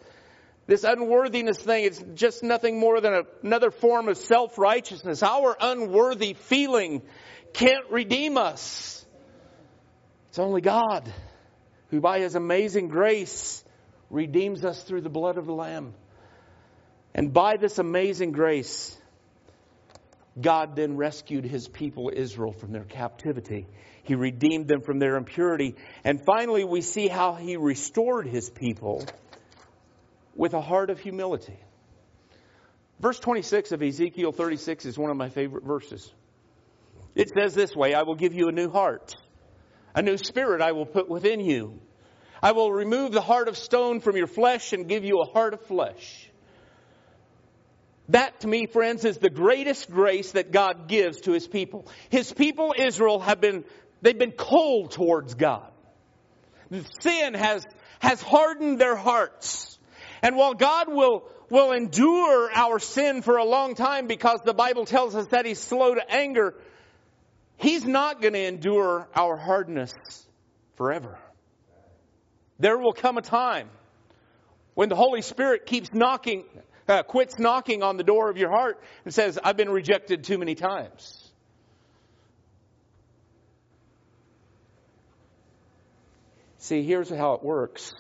This 0.67 0.85
unworthiness 0.85 1.59
thing, 1.59 1.85
it's 1.85 2.03
just 2.15 2.43
nothing 2.43 2.79
more 2.79 3.01
than 3.01 3.13
a, 3.13 3.23
another 3.43 3.71
form 3.71 4.09
of 4.09 4.17
self-righteousness. 4.17 5.23
Our 5.23 5.57
unworthy 5.61 6.35
feeling 6.35 7.03
can't 7.53 7.91
redeem 7.91 8.39
us. 8.39 9.05
It's 10.31 10.39
only 10.39 10.63
God 10.63 11.13
who 11.91 12.01
by 12.01 12.19
his 12.19 12.35
amazing 12.35 12.89
grace 12.89 13.65
redeems 14.11 14.65
us 14.65 14.83
through 14.83 15.03
the 15.03 15.11
blood 15.11 15.39
of 15.39 15.47
the 15.47 15.53
Lamb. 15.53 15.95
And 17.15 17.33
by 17.33 17.57
this 17.57 17.79
amazing 17.79 18.33
grace, 18.33 18.99
God 20.41 20.75
then 20.75 20.97
rescued 20.97 21.45
his 21.45 21.69
people 21.69 22.11
Israel 22.15 22.53
from 22.53 22.73
their 22.73 22.85
captivity. 22.85 23.67
He 24.03 24.15
redeemed 24.15 24.67
them 24.67 24.81
from 24.81 24.99
their 24.99 25.17
impurity. 25.17 25.77
And 26.03 26.25
finally, 26.25 26.65
we 26.65 26.81
see 26.81 27.09
how 27.09 27.35
he 27.35 27.57
restored 27.57 28.27
his 28.27 28.51
people 28.51 29.05
with 30.35 30.55
a 30.55 30.61
heart 30.61 30.91
of 30.91 30.99
humility. 30.99 31.59
Verse 33.01 33.19
26 33.19 33.73
of 33.73 33.83
Ezekiel 33.83 34.33
36 34.33 34.87
is 34.87 34.99
one 34.99 35.11
of 35.11 35.17
my 35.17 35.29
favorite 35.29 35.65
verses. 35.65 36.13
It 37.15 37.31
says 37.37 37.55
this 37.55 37.75
way 37.75 37.95
I 37.95 38.03
will 38.03 38.17
give 38.17 38.35
you 38.35 38.49
a 38.49 38.53
new 38.53 38.71
heart, 38.71 39.17
a 39.95 40.03
new 40.03 40.17
spirit 40.17 40.61
I 40.61 40.73
will 40.73 40.87
put 40.87 41.09
within 41.09 41.41
you. 41.41 41.81
I 42.43 42.53
will 42.53 42.73
remove 42.73 43.13
the 43.13 43.21
heart 43.21 43.49
of 43.49 43.57
stone 43.57 44.01
from 44.01 44.17
your 44.17 44.27
flesh 44.27 44.73
and 44.73 44.89
give 44.89 45.05
you 45.05 45.21
a 45.21 45.31
heart 45.31 45.55
of 45.55 45.63
flesh. 45.63 46.24
That, 48.11 48.41
to 48.41 48.47
me, 48.47 48.67
friends, 48.67 49.05
is 49.05 49.19
the 49.19 49.31
greatest 49.31 49.91
grace 49.91 50.33
that 50.33 50.53
God 50.53 50.89
gives 50.89 51.23
to 51.23 51.33
His 51.33 51.47
people. 51.47 51.87
His 52.11 52.33
people, 52.33 52.75
Israel, 52.77 53.21
have 53.21 53.41
been, 53.41 53.65
they've 54.03 54.19
been 54.19 54.33
cold 54.33 54.91
towards 54.91 55.35
God. 55.35 55.71
Sin 57.01 57.35
has, 57.35 57.67
has 58.01 58.21
hardened 58.21 58.79
their 58.79 58.97
hearts. 58.97 59.79
And 60.23 60.37
while 60.37 60.55
God 60.55 60.89
will, 60.89 61.25
will 61.49 61.73
endure 61.73 62.51
our 62.53 62.79
sin 62.79 63.23
for 63.23 63.39
a 63.39 63.45
long 63.45 63.75
time 63.75 64.07
because 64.07 64.41
the 64.45 64.55
Bible 64.55 64.85
tells 64.85 65.15
us 65.15 65.27
that 65.29 65.47
He's 65.47 65.61
slow 65.61 65.95
to 65.95 66.11
anger, 66.11 66.55
He's 67.57 67.85
not 67.85 68.21
going 68.21 68.35
to 68.35 68.47
endure 68.47 69.09
our 69.15 69.37
hardness 69.37 69.95
forever. 70.77 71.19
There 72.59 72.77
will 72.77 72.93
come 72.93 73.17
a 73.17 73.23
time 73.23 73.69
when 74.75 74.89
the 74.89 74.97
Holy 74.97 75.23
Spirit 75.23 75.67
keeps 75.67 75.93
knocking 75.95 76.45
uh, 76.89 77.03
quits 77.03 77.39
knocking 77.39 77.83
on 77.83 77.97
the 77.97 78.05
door 78.05 78.31
of 78.31 78.37
your 78.37 78.51
heart 78.51 78.83
and 79.05 79.15
says, 79.15 79.39
I've 79.43 79.57
been 79.57 79.71
rejected 79.71 80.25
too 80.25 80.39
many 80.39 80.55
times. 80.55 81.21
See, 86.59 86.83
here's 86.83 87.11
how 87.11 87.35
it 87.35 87.43
works. 87.43 87.93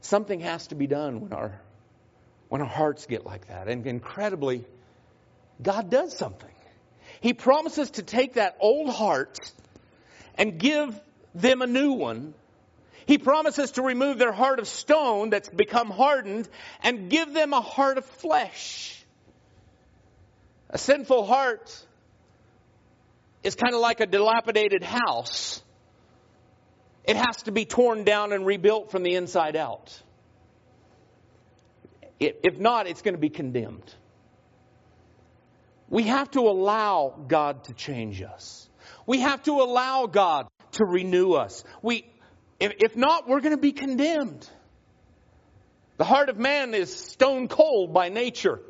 Something 0.00 0.40
has 0.40 0.66
to 0.68 0.74
be 0.74 0.86
done 0.86 1.20
when 1.20 1.32
our 1.32 1.60
when 2.48 2.60
our 2.60 2.68
hearts 2.68 3.06
get 3.06 3.26
like 3.26 3.48
that. 3.48 3.68
And 3.68 3.86
incredibly, 3.86 4.64
God 5.60 5.90
does 5.90 6.16
something. 6.16 6.54
He 7.20 7.32
promises 7.32 7.90
to 7.92 8.02
take 8.02 8.34
that 8.34 8.56
old 8.60 8.90
heart 8.90 9.38
and 10.36 10.58
give 10.58 10.98
them 11.34 11.62
a 11.62 11.66
new 11.66 11.92
one 11.92 12.34
he 13.06 13.18
promises 13.18 13.72
to 13.72 13.82
remove 13.82 14.18
their 14.18 14.32
heart 14.32 14.58
of 14.58 14.68
stone 14.68 15.30
that's 15.30 15.48
become 15.48 15.90
hardened 15.90 16.48
and 16.82 17.10
give 17.10 17.32
them 17.32 17.52
a 17.52 17.60
heart 17.60 17.98
of 17.98 18.04
flesh. 18.04 19.04
A 20.70 20.78
sinful 20.78 21.24
heart 21.26 21.84
is 23.42 23.54
kind 23.54 23.74
of 23.74 23.80
like 23.80 24.00
a 24.00 24.06
dilapidated 24.06 24.82
house. 24.82 25.62
It 27.04 27.16
has 27.16 27.42
to 27.44 27.52
be 27.52 27.66
torn 27.66 28.04
down 28.04 28.32
and 28.32 28.46
rebuilt 28.46 28.90
from 28.90 29.02
the 29.02 29.14
inside 29.14 29.56
out. 29.56 30.00
If 32.18 32.58
not, 32.58 32.86
it's 32.86 33.02
going 33.02 33.14
to 33.14 33.20
be 33.20 33.28
condemned. 33.28 33.94
We 35.90 36.04
have 36.04 36.30
to 36.32 36.40
allow 36.40 37.14
God 37.28 37.64
to 37.64 37.74
change 37.74 38.22
us. 38.22 38.68
We 39.06 39.20
have 39.20 39.42
to 39.44 39.60
allow 39.60 40.06
God 40.06 40.48
to 40.72 40.84
renew 40.86 41.32
us. 41.32 41.62
We, 41.82 42.06
if, 42.78 42.96
not, 42.96 43.28
we're 43.28 43.40
going 43.40 43.54
to 43.54 43.60
be 43.60 43.72
condemned. 43.72 44.48
The 45.96 46.04
heart 46.04 46.28
of 46.28 46.38
man 46.38 46.74
is 46.74 46.94
stone 46.94 47.48
cold 47.48 47.92
by 47.92 48.08
nature. 48.08 48.60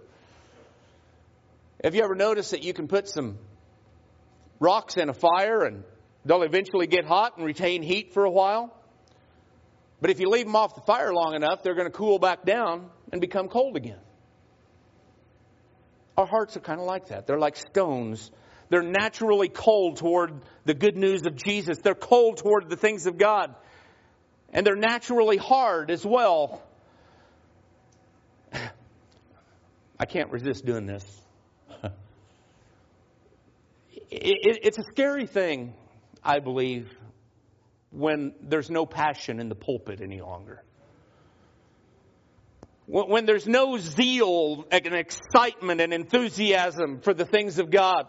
Have 1.83 1.95
you 1.95 2.03
ever 2.03 2.15
noticed 2.15 2.51
that 2.53 2.63
you 2.63 2.73
can 2.73 2.89
put 2.89 3.09
some 3.09 3.39
rocks 4.59 4.97
in 4.97 5.09
a 5.09 5.15
fire 5.15 5.63
and 5.63 5.85
they'll 6.25 6.43
eventually 6.43 6.87
get 6.87 7.05
hot 7.05 7.37
and 7.37 7.45
retain 7.45 7.83
heat 7.83 8.13
for 8.13 8.25
a 8.25 8.31
while? 8.31 8.75
But 10.01 10.11
if 10.11 10.21
you 10.21 10.29
leave 10.29 10.47
them 10.47 10.57
off 10.57 10.75
the 10.75 10.83
fire 10.83 11.13
long 11.13 11.35
enough, 11.35 11.63
they're 11.63 11.75
going 11.75 11.91
to 11.91 11.97
cool 11.97 12.19
back 12.19 12.45
down 12.45 12.91
and 13.13 13.21
become 13.21 13.49
cold 13.49 13.77
again. 13.77 14.01
Our 16.17 16.27
hearts 16.27 16.57
are 16.57 16.61
kind 16.61 16.81
of 16.81 16.87
like 16.87 17.09
that. 17.09 17.27
They're 17.27 17.39
like 17.39 17.57
stones. 17.57 18.31
They're 18.69 18.83
naturally 18.83 19.49
cold 19.49 19.97
toward 19.97 20.43
the 20.65 20.75
good 20.75 20.97
news 20.97 21.27
of 21.27 21.37
Jesus. 21.37 21.79
They're 21.79 21.95
cold 21.95 22.39
toward 22.39 22.69
the 22.69 22.77
things 22.77 23.07
of 23.07 23.19
God 23.19 23.55
and 24.55 24.65
they're 24.65 24.77
naturally 24.77 25.37
hard 25.37 25.91
as 25.91 26.07
well. 26.07 26.63
I 29.99 30.07
can't 30.07 30.31
resist 30.31 30.65
doing 30.65 30.87
this. 30.87 31.05
it's 34.11 34.79
a 34.79 34.85
scary 34.93 35.27
thing, 35.27 35.75
I 36.23 36.39
believe, 36.39 36.89
when 37.91 38.33
there's 38.41 38.71
no 38.71 38.87
passion 38.87 39.41
in 39.41 39.49
the 39.49 39.57
pulpit 39.57 40.01
any 40.01 40.21
longer. 40.21 40.63
When 42.87 43.25
there's 43.25 43.49
no 43.49 43.79
zeal 43.79 44.67
and 44.71 44.95
excitement 44.95 45.81
and 45.81 45.93
enthusiasm 45.93 47.01
for 47.01 47.15
the 47.15 47.25
things 47.25 47.59
of 47.59 47.71
God. 47.71 48.07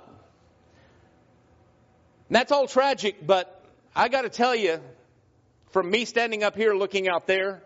And 2.28 2.36
that's 2.36 2.52
all 2.52 2.68
tragic, 2.68 3.26
but 3.26 3.64
I 3.96 4.10
got 4.10 4.24
to 4.24 4.30
tell 4.30 4.54
you, 4.54 4.82
from 5.76 5.92
me 5.92 6.06
standing 6.06 6.42
up 6.42 6.56
here 6.56 6.74
looking 6.74 7.10
out 7.10 7.28
there. 7.28 7.62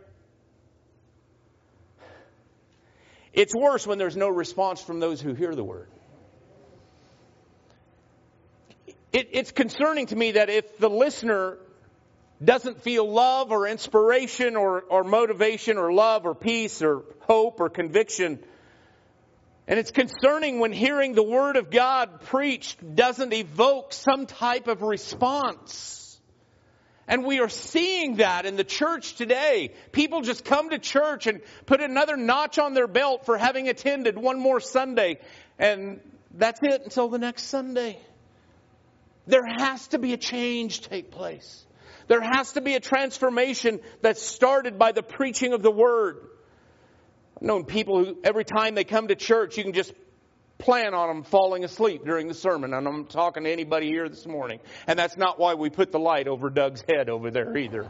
It's 3.34 3.54
worse 3.54 3.86
when 3.86 4.00
there's 4.00 4.18
no 4.18 4.30
response 4.30 4.82
from 4.82 5.00
those 5.00 5.22
who 5.22 5.36
hear 5.36 5.54
the 5.54 5.64
word. 5.64 5.92
It, 9.14 9.30
it's 9.34 9.52
concerning 9.52 10.08
to 10.08 10.16
me 10.16 10.32
that 10.32 10.50
if 10.50 10.80
the 10.80 10.90
listener 10.90 11.60
doesn't 12.44 12.82
feel 12.82 13.08
love 13.08 13.52
or 13.52 13.68
inspiration 13.68 14.56
or, 14.56 14.82
or 14.82 15.04
motivation 15.04 15.78
or 15.78 15.94
love 15.94 16.26
or 16.26 16.34
peace 16.34 16.82
or 16.82 17.04
hope 17.28 17.62
or 17.62 17.70
conviction, 17.70 18.40
and 19.68 19.78
it's 19.78 19.92
concerning 19.92 20.60
when 20.60 20.74
hearing 20.74 21.14
the 21.14 21.22
Word 21.22 21.58
of 21.58 21.70
God 21.70 22.22
preached 22.22 22.96
doesn't 22.96 23.34
evoke 23.34 23.94
some 23.94 24.26
type 24.26 24.68
of 24.68 24.82
response. 24.82 25.99
And 27.10 27.26
we 27.26 27.40
are 27.40 27.50
seeing 27.50 28.18
that 28.18 28.46
in 28.46 28.56
the 28.56 28.64
church 28.64 29.16
today. 29.16 29.74
People 29.92 30.22
just 30.22 30.46
come 30.46 30.70
to 30.70 30.78
church 30.78 31.26
and 31.26 31.42
put 31.66 31.82
another 31.82 32.16
notch 32.16 32.60
on 32.60 32.76
their 32.76 32.88
belt 32.88 33.26
for 33.26 33.36
having 33.36 33.68
attended 33.68 34.16
one 34.16 34.40
more 34.40 34.60
Sunday. 34.60 35.18
And 35.58 36.02
that's 36.36 36.60
it 36.62 36.84
until 36.84 37.10
the 37.10 37.18
next 37.18 37.46
Sunday. 37.46 38.00
There 39.26 39.44
has 39.44 39.88
to 39.88 39.98
be 39.98 40.14
a 40.14 40.18
change 40.18 40.82
take 40.82 41.10
place. 41.10 41.66
There 42.08 42.22
has 42.22 42.54
to 42.54 42.62
be 42.62 42.76
a 42.76 42.80
transformation 42.80 43.80
that's 44.02 44.22
started 44.22 44.78
by 44.78 44.92
the 44.92 45.04
preaching 45.04 45.54
of 45.54 45.64
the 45.64 45.72
Word. 45.72 46.18
I've 47.38 47.42
known 47.42 47.66
people 47.66 48.06
who, 48.06 48.18
every 48.24 48.46
time 48.46 48.76
they 48.76 48.84
come 48.84 49.08
to 49.08 49.16
church, 49.16 49.58
you 49.58 49.64
can 49.64 49.74
just 49.74 49.94
plan 50.60 50.94
on 50.94 51.08
them 51.08 51.24
falling 51.24 51.64
asleep 51.64 52.06
during 52.06 52.28
the 52.28 52.34
sermon. 52.34 52.74
And 52.74 52.86
I'm 52.88 53.06
talking 53.06 53.46
to 53.46 53.50
anybody 53.50 53.88
here 53.88 54.08
this 54.08 54.28
morning. 54.28 54.60
And 54.86 55.00
that's 55.00 55.18
not 55.18 55.40
why 55.40 55.56
we 55.56 55.70
put 55.70 55.92
the 55.92 56.00
light 56.00 56.28
over 56.28 56.50
Doug's 56.50 56.84
head 56.88 57.10
over 57.10 57.32
there 57.32 57.58
either. 57.58 57.90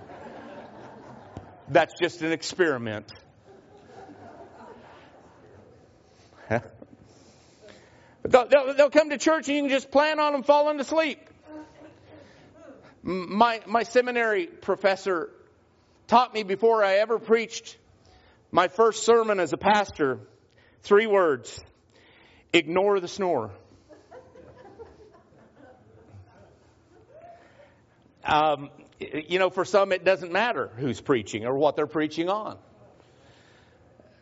That's 1.67 1.93
just 1.99 2.21
an 2.21 2.32
experiment. 2.32 3.12
They'll, 8.23 8.73
they'll, 8.75 8.89
come 8.89 9.10
to 9.12 9.17
church 9.17 9.47
and 9.47 9.55
you 9.55 9.63
can 9.63 9.69
just 9.71 9.91
plan 9.91 10.19
on 10.19 10.34
them 10.34 10.43
falling 10.43 10.79
asleep. 10.79 11.19
My, 13.01 13.62
my 13.65 13.84
seminary 13.84 14.45
professor 14.45 15.32
taught 16.08 16.34
me 16.34 16.43
before 16.43 16.84
I 16.84 16.95
ever 16.97 17.17
preached 17.17 17.77
my 18.51 18.67
first 18.67 19.03
sermon 19.03 19.39
as 19.39 19.53
a 19.53 19.58
pastor 19.58 20.19
three 20.84 21.08
words 21.08 21.60
Ignore 22.52 23.00
the 23.00 23.08
snore. 23.08 23.52
Um, 28.24 28.70
you 29.00 29.40
know, 29.40 29.50
for 29.50 29.66
some, 29.66 29.92
it 29.92 30.04
doesn't 30.04 30.32
matter 30.32 30.70
who's 30.78 31.00
preaching 31.00 31.46
or 31.46 31.56
what 31.56 31.76
they're 31.76 31.88
preaching 31.88 32.30
on. 32.30 32.58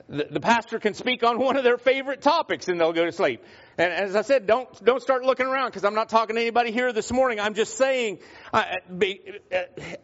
The, 0.10 0.28
the, 0.30 0.40
pastor 0.40 0.80
can 0.80 0.94
speak 0.94 1.24
on 1.24 1.38
one 1.38 1.58
of 1.58 1.66
their 1.66 1.78
favorite 1.78 2.22
topics 2.22 2.70
and 2.70 2.80
they'll 2.80 2.94
go 2.94 3.04
to 3.04 3.12
sleep. 3.12 3.44
And 3.78 3.92
as 3.92 4.16
I 4.16 4.22
said, 4.22 4.48
don't 4.48 4.86
don't 4.86 5.02
start 5.02 5.26
looking 5.26 5.48
around 5.48 5.70
because 5.70 5.84
I'm 5.84 5.96
not 5.96 6.08
talking 6.08 6.38
to 6.38 6.42
anybody 6.42 6.72
here 6.72 6.94
this 6.94 7.12
morning. 7.12 7.42
I'm 7.42 7.56
just 7.56 7.76
saying, 7.78 8.20
uh, 8.54 8.63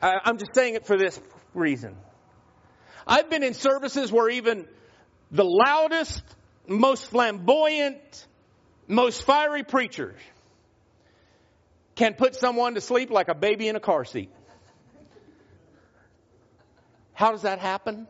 I'm 0.02 0.38
just 0.38 0.54
saying 0.54 0.76
it 0.76 0.86
for 0.86 0.98
this 0.98 1.18
reason. 1.54 1.96
I've 3.08 3.30
been 3.30 3.44
in 3.44 3.54
services 3.54 4.12
where 4.12 4.30
even 4.30 4.68
the 5.32 5.46
loudest, 5.46 6.22
most 6.68 7.06
flamboyant, 7.08 8.28
most 8.88 9.24
fiery 9.24 9.64
preachers 9.64 10.20
can 11.96 12.14
put 12.14 12.36
someone 12.36 12.76
to 12.76 12.82
sleep 12.82 13.10
like 13.10 13.28
a 13.28 13.36
baby 13.36 13.68
in 13.68 13.76
a 13.76 13.80
car 13.80 14.06
seat. 14.06 14.30
How 17.14 17.32
does 17.32 17.44
that 17.44 17.60
happen? 17.60 18.08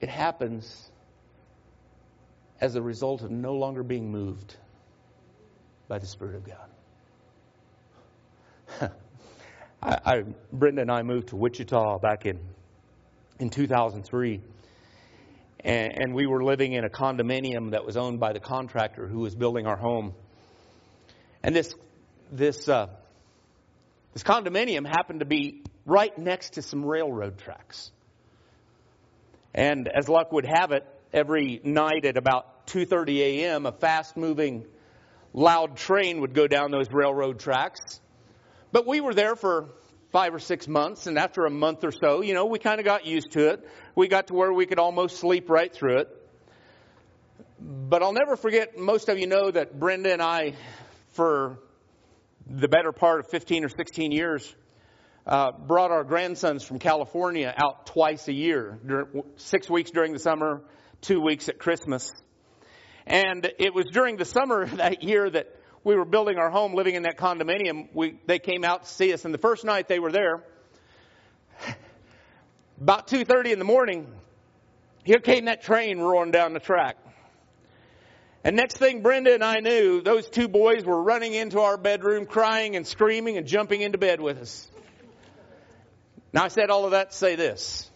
It 0.00 0.08
happens 0.08 0.90
as 2.60 2.74
a 2.74 2.82
result 2.82 3.22
of 3.22 3.30
no 3.30 3.54
longer 3.54 3.82
being 3.82 4.10
moved 4.10 4.56
by 5.88 5.98
the 5.98 6.06
Spirit 6.06 6.36
of 6.36 6.44
God. 8.80 8.90
I, 9.84 9.98
I, 10.04 10.24
Brenda 10.50 10.80
and 10.80 10.90
I 10.90 11.02
moved 11.02 11.28
to 11.28 11.36
Wichita 11.36 11.98
back 11.98 12.24
in 12.24 12.40
in 13.38 13.50
2003, 13.50 14.40
and, 15.60 15.92
and 15.92 16.14
we 16.14 16.26
were 16.26 16.42
living 16.42 16.72
in 16.72 16.84
a 16.84 16.88
condominium 16.88 17.72
that 17.72 17.84
was 17.84 17.96
owned 17.96 18.18
by 18.18 18.32
the 18.32 18.40
contractor 18.40 19.06
who 19.06 19.18
was 19.18 19.34
building 19.34 19.66
our 19.66 19.76
home. 19.76 20.14
And 21.42 21.54
this 21.54 21.74
this 22.32 22.66
uh, 22.66 22.86
this 24.14 24.22
condominium 24.22 24.86
happened 24.86 25.20
to 25.20 25.26
be 25.26 25.62
right 25.84 26.16
next 26.16 26.54
to 26.54 26.62
some 26.62 26.84
railroad 26.84 27.38
tracks. 27.38 27.90
And 29.54 29.86
as 29.88 30.08
luck 30.08 30.32
would 30.32 30.46
have 30.46 30.72
it, 30.72 30.86
every 31.12 31.60
night 31.62 32.06
at 32.06 32.16
about 32.16 32.68
2:30 32.68 33.18
a.m., 33.18 33.66
a 33.66 33.72
fast-moving, 33.72 34.64
loud 35.34 35.76
train 35.76 36.22
would 36.22 36.32
go 36.32 36.46
down 36.46 36.70
those 36.70 36.90
railroad 36.90 37.38
tracks. 37.38 38.00
But 38.74 38.88
we 38.88 39.00
were 39.00 39.14
there 39.14 39.36
for 39.36 39.68
five 40.10 40.34
or 40.34 40.40
six 40.40 40.66
months, 40.66 41.06
and 41.06 41.16
after 41.16 41.46
a 41.46 41.50
month 41.50 41.84
or 41.84 41.92
so, 41.92 42.22
you 42.22 42.34
know, 42.34 42.46
we 42.46 42.58
kind 42.58 42.80
of 42.80 42.84
got 42.84 43.06
used 43.06 43.30
to 43.30 43.50
it. 43.50 43.68
We 43.94 44.08
got 44.08 44.26
to 44.26 44.34
where 44.34 44.52
we 44.52 44.66
could 44.66 44.80
almost 44.80 45.18
sleep 45.18 45.48
right 45.48 45.72
through 45.72 45.98
it. 45.98 46.08
But 47.60 48.02
I'll 48.02 48.12
never 48.12 48.34
forget, 48.34 48.76
most 48.76 49.08
of 49.08 49.16
you 49.16 49.28
know 49.28 49.48
that 49.48 49.78
Brenda 49.78 50.12
and 50.12 50.20
I, 50.20 50.54
for 51.12 51.60
the 52.48 52.66
better 52.66 52.90
part 52.90 53.20
of 53.20 53.30
15 53.30 53.64
or 53.64 53.68
16 53.68 54.10
years, 54.10 54.52
uh, 55.24 55.52
brought 55.52 55.92
our 55.92 56.02
grandsons 56.02 56.64
from 56.64 56.80
California 56.80 57.54
out 57.56 57.86
twice 57.86 58.26
a 58.26 58.32
year, 58.32 58.80
six 59.36 59.70
weeks 59.70 59.92
during 59.92 60.12
the 60.12 60.18
summer, 60.18 60.62
two 61.00 61.20
weeks 61.20 61.48
at 61.48 61.60
Christmas. 61.60 62.12
And 63.06 63.48
it 63.60 63.72
was 63.72 63.86
during 63.92 64.16
the 64.16 64.24
summer 64.24 64.66
that 64.78 65.04
year 65.04 65.30
that 65.30 65.60
we 65.84 65.94
were 65.94 66.06
building 66.06 66.38
our 66.38 66.50
home, 66.50 66.74
living 66.74 66.94
in 66.94 67.02
that 67.02 67.18
condominium. 67.18 67.88
We, 67.92 68.18
they 68.26 68.38
came 68.38 68.64
out 68.64 68.84
to 68.84 68.88
see 68.88 69.12
us, 69.12 69.26
and 69.26 69.32
the 69.32 69.38
first 69.38 69.64
night 69.64 69.86
they 69.86 69.98
were 69.98 70.10
there, 70.10 70.42
about 72.80 73.06
2.30 73.06 73.52
in 73.52 73.58
the 73.58 73.64
morning, 73.64 74.06
here 75.04 75.20
came 75.20 75.44
that 75.44 75.62
train 75.62 75.98
roaring 75.98 76.30
down 76.30 76.54
the 76.54 76.60
track. 76.60 76.96
And 78.42 78.56
next 78.56 78.78
thing 78.78 79.02
Brenda 79.02 79.32
and 79.32 79.44
I 79.44 79.60
knew, 79.60 80.00
those 80.00 80.28
two 80.28 80.48
boys 80.48 80.84
were 80.84 81.02
running 81.02 81.34
into 81.34 81.60
our 81.60 81.76
bedroom, 81.76 82.26
crying 82.26 82.76
and 82.76 82.86
screaming 82.86 83.36
and 83.36 83.46
jumping 83.46 83.80
into 83.80 83.98
bed 83.98 84.20
with 84.20 84.38
us. 84.38 84.70
Now 86.32 86.44
I 86.44 86.48
said 86.48 86.70
all 86.70 86.84
of 86.84 86.90
that 86.90 87.12
to 87.12 87.16
say 87.16 87.36
this. 87.36 87.90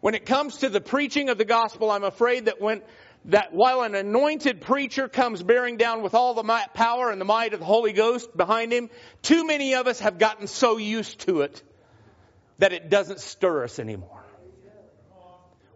When 0.00 0.14
it 0.14 0.26
comes 0.26 0.58
to 0.58 0.68
the 0.68 0.80
preaching 0.80 1.28
of 1.28 1.38
the 1.38 1.44
gospel, 1.44 1.90
I'm 1.90 2.04
afraid 2.04 2.44
that 2.44 2.60
when 2.60 2.82
that 3.28 3.52
while 3.52 3.82
an 3.82 3.94
anointed 3.94 4.62
preacher 4.62 5.08
comes 5.08 5.42
bearing 5.42 5.76
down 5.76 6.02
with 6.02 6.14
all 6.14 6.34
the 6.34 6.42
might, 6.42 6.74
power 6.74 7.10
and 7.10 7.20
the 7.20 7.26
might 7.26 7.52
of 7.52 7.60
the 7.60 7.66
Holy 7.66 7.92
Ghost 7.92 8.36
behind 8.36 8.72
him, 8.72 8.90
too 9.22 9.46
many 9.46 9.74
of 9.74 9.86
us 9.86 10.00
have 10.00 10.18
gotten 10.18 10.46
so 10.46 10.78
used 10.78 11.20
to 11.20 11.42
it 11.42 11.62
that 12.58 12.72
it 12.72 12.90
doesn't 12.90 13.20
stir 13.20 13.64
us 13.64 13.78
anymore. 13.78 14.24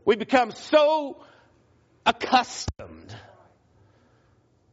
We 0.04 0.16
become 0.16 0.50
so 0.50 1.22
accustomed 2.04 3.14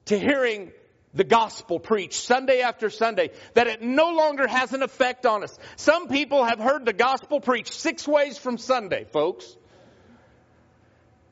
to 0.06 0.18
hearing 0.18 0.72
the 1.14 1.24
gospel 1.24 1.80
preached 1.80 2.22
Sunday 2.22 2.62
after 2.62 2.90
Sunday, 2.90 3.32
that 3.56 3.68
it 3.68 3.82
no 3.82 4.12
longer 4.12 4.48
has 4.48 4.74
an 4.74 4.84
effect 4.84 5.26
on 5.26 5.44
us. 5.44 5.58
Some 5.76 6.08
people 6.08 6.44
have 6.44 6.60
heard 6.60 6.86
the 6.86 6.94
gospel 6.94 7.42
preached 7.42 7.74
six 7.74 8.08
ways 8.08 8.38
from 8.38 8.58
Sunday, 8.58 9.06
folks. 9.12 9.56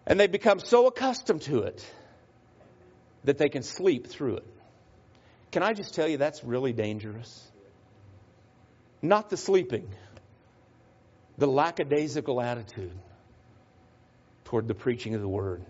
And 0.08 0.17
they 0.17 0.28
become 0.28 0.60
so 0.60 0.88
accustomed 0.88 1.41
to 1.43 1.63
it 1.63 1.86
that 3.26 3.38
they 3.38 3.50
can 3.50 3.62
sleep 3.62 4.08
through 4.08 4.38
it. 4.38 4.48
Can 5.52 5.63
I 5.63 5.74
just 5.74 5.93
tell 5.93 6.08
you 6.08 6.17
that's 6.17 6.46
really 6.46 6.72
dangerous? 6.72 7.52
Not 9.02 9.30
the 9.30 9.36
sleeping, 9.36 9.89
the 11.38 11.46
lackadaisical 11.46 12.41
attitude 12.41 12.98
toward 14.46 14.70
the 14.70 14.74
preaching 14.74 15.13
of 15.13 15.20
the 15.20 15.28
word. 15.28 15.65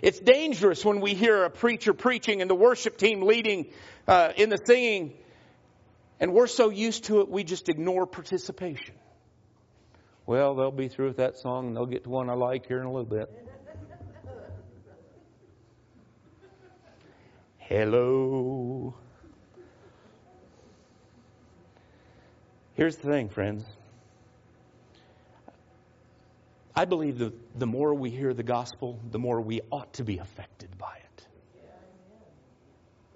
It's 0.00 0.20
dangerous 0.20 0.84
when 0.84 1.00
we 1.00 1.14
hear 1.14 1.42
a 1.42 1.50
preacher 1.50 1.92
preaching 1.92 2.40
and 2.40 2.48
the 2.48 2.54
worship 2.54 2.96
team 2.96 3.22
leading 3.22 3.66
uh, 4.06 4.32
in 4.36 4.48
the 4.48 4.58
singing, 4.64 5.14
and 6.20 6.32
we're 6.32 6.46
so 6.46 6.70
used 6.70 7.04
to 7.04 7.20
it 7.20 7.28
we 7.28 7.42
just 7.42 7.68
ignore 7.68 8.06
participation. 8.06 8.94
Well, 10.24 10.54
they'll 10.54 10.70
be 10.70 10.86
through 10.86 11.08
with 11.08 11.16
that 11.16 11.38
song 11.38 11.68
and 11.68 11.76
they'll 11.76 11.86
get 11.86 12.04
to 12.04 12.10
one 12.10 12.30
I 12.30 12.34
like 12.34 12.66
here 12.66 12.78
in 12.78 12.86
a 12.86 12.92
little 12.92 13.04
bit. 13.04 13.28
Hello. 17.68 18.94
Here's 22.74 22.96
the 22.96 23.08
thing, 23.08 23.28
friends. 23.28 23.64
I 26.74 26.86
believe 26.86 27.18
that 27.18 27.58
the 27.58 27.66
more 27.66 27.94
we 27.94 28.10
hear 28.10 28.34
the 28.34 28.42
gospel, 28.42 28.98
the 29.10 29.18
more 29.18 29.40
we 29.40 29.60
ought 29.70 29.92
to 29.94 30.04
be 30.04 30.18
affected 30.18 30.76
by 30.76 30.96
it. 30.96 31.26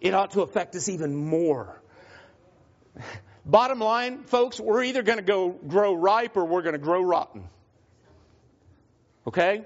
It 0.01 0.15
ought 0.15 0.33
to 0.33 0.43
affect 0.43 0.77
us 0.77 0.89
even 0.89 1.15
more. 1.15 1.81
Bottom 3.45 3.81
line, 3.81 4.25
folks, 4.25 4.61
we're 4.61 4.85
either 4.85 5.03
going 5.03 5.19
to 5.19 5.25
go 5.25 5.51
grow 5.51 5.95
ripe 5.95 6.37
or 6.37 6.45
we're 6.45 6.63
going 6.63 6.75
to 6.75 6.79
grow 6.79 7.03
rotten. 7.03 7.49
Okay? 9.27 9.65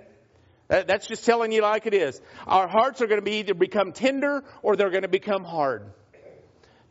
Uh, 0.71 0.85
that's 0.85 1.07
just 1.07 1.25
telling 1.25 1.51
you 1.51 1.63
like 1.63 1.87
it 1.87 1.95
is. 1.95 2.21
Our 2.47 2.69
hearts 2.69 3.03
are 3.03 3.09
going 3.09 3.21
to 3.21 3.25
be 3.25 3.39
either 3.39 3.55
become 3.55 3.93
tender 3.93 4.45
or 4.63 4.77
they're 4.77 4.91
going 4.91 5.03
to 5.03 5.09
become 5.09 5.43
hard. 5.43 5.83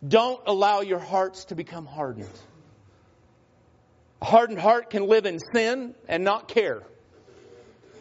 Don't 0.06 0.42
allow 0.46 0.82
your 0.82 1.00
hearts 1.00 1.46
to 1.46 1.56
become 1.56 1.86
hardened. 1.86 2.30
A 4.22 4.26
hardened 4.26 4.60
heart 4.60 4.90
can 4.90 5.08
live 5.08 5.26
in 5.26 5.40
sin 5.54 5.96
and 6.10 6.24
not 6.24 6.50
care. 6.50 6.84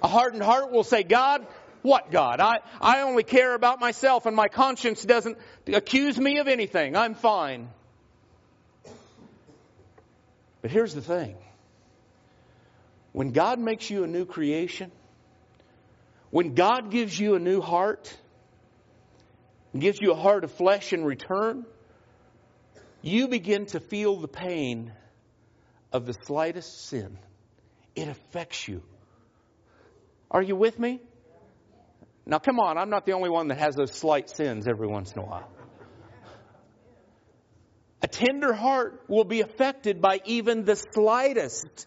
A 0.02 0.08
hardened 0.08 0.42
heart 0.42 0.72
will 0.72 0.84
say, 0.84 1.04
God, 1.04 1.46
what 1.82 2.10
God? 2.10 2.40
I, 2.40 2.58
I 2.80 3.02
only 3.02 3.22
care 3.22 3.54
about 3.54 3.78
myself 3.78 4.26
and 4.26 4.34
my 4.34 4.48
conscience 4.48 5.02
doesn't 5.02 5.38
accuse 5.66 6.18
me 6.18 6.38
of 6.38 6.48
anything. 6.48 6.96
I'm 6.96 7.14
fine. 7.14 7.68
But 10.60 10.72
here's 10.72 10.94
the 10.94 11.02
thing. 11.02 11.36
When 13.12 13.30
God 13.30 13.60
makes 13.60 13.90
you 13.90 14.02
a 14.02 14.08
new 14.08 14.24
creation, 14.24 14.90
when 16.30 16.54
God 16.54 16.90
gives 16.90 17.18
you 17.18 17.34
a 17.34 17.38
new 17.38 17.60
heart, 17.60 18.14
gives 19.78 19.98
you 20.00 20.12
a 20.12 20.16
heart 20.16 20.44
of 20.44 20.52
flesh 20.52 20.92
in 20.92 21.04
return, 21.04 21.64
you 23.02 23.28
begin 23.28 23.66
to 23.66 23.80
feel 23.80 24.20
the 24.20 24.28
pain 24.28 24.92
of 25.92 26.06
the 26.06 26.12
slightest 26.12 26.86
sin. 26.86 27.18
It 27.94 28.08
affects 28.08 28.68
you. 28.68 28.82
Are 30.30 30.42
you 30.42 30.56
with 30.56 30.78
me? 30.78 31.00
Now, 32.26 32.38
come 32.38 32.60
on, 32.60 32.76
I'm 32.76 32.90
not 32.90 33.06
the 33.06 33.12
only 33.12 33.30
one 33.30 33.48
that 33.48 33.58
has 33.58 33.74
those 33.74 33.92
slight 33.92 34.28
sins 34.28 34.68
every 34.68 34.86
once 34.86 35.12
in 35.12 35.20
a 35.20 35.24
while. 35.24 35.48
A 38.02 38.06
tender 38.06 38.52
heart 38.52 39.02
will 39.08 39.24
be 39.24 39.40
affected 39.40 40.00
by 40.00 40.20
even 40.26 40.64
the 40.64 40.76
slightest 40.76 41.86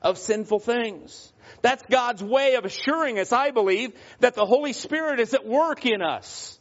of 0.00 0.16
sinful 0.16 0.60
things. 0.60 1.32
That's 1.62 1.82
God's 1.90 2.22
way 2.22 2.54
of 2.54 2.64
assuring 2.64 3.18
us, 3.18 3.32
I 3.32 3.50
believe, 3.50 3.92
that 4.20 4.34
the 4.34 4.46
Holy 4.46 4.72
Spirit 4.72 5.20
is 5.20 5.34
at 5.34 5.46
work 5.46 5.86
in 5.86 6.02
us. 6.02 6.58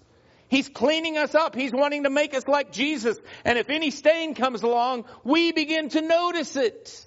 He's 0.49 0.69
cleaning 0.69 1.17
us 1.17 1.35
up. 1.35 1.55
He's 1.55 1.73
wanting 1.73 2.03
to 2.03 2.09
make 2.09 2.33
us 2.33 2.47
like 2.47 2.71
Jesus. 2.71 3.17
And 3.43 3.57
if 3.57 3.69
any 3.69 3.91
stain 3.91 4.33
comes 4.33 4.63
along, 4.63 5.05
we 5.23 5.51
begin 5.51 5.89
to 5.89 6.01
notice 6.01 6.55
it. 6.55 7.05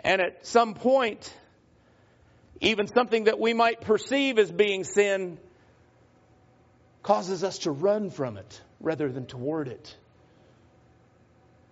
And 0.00 0.20
at 0.20 0.46
some 0.46 0.74
point, 0.74 1.32
even 2.60 2.86
something 2.86 3.24
that 3.24 3.40
we 3.40 3.54
might 3.54 3.80
perceive 3.80 4.38
as 4.38 4.50
being 4.50 4.84
sin 4.84 5.38
causes 7.02 7.42
us 7.42 7.58
to 7.60 7.70
run 7.70 8.10
from 8.10 8.36
it 8.36 8.60
rather 8.80 9.10
than 9.10 9.26
toward 9.26 9.68
it. 9.68 9.96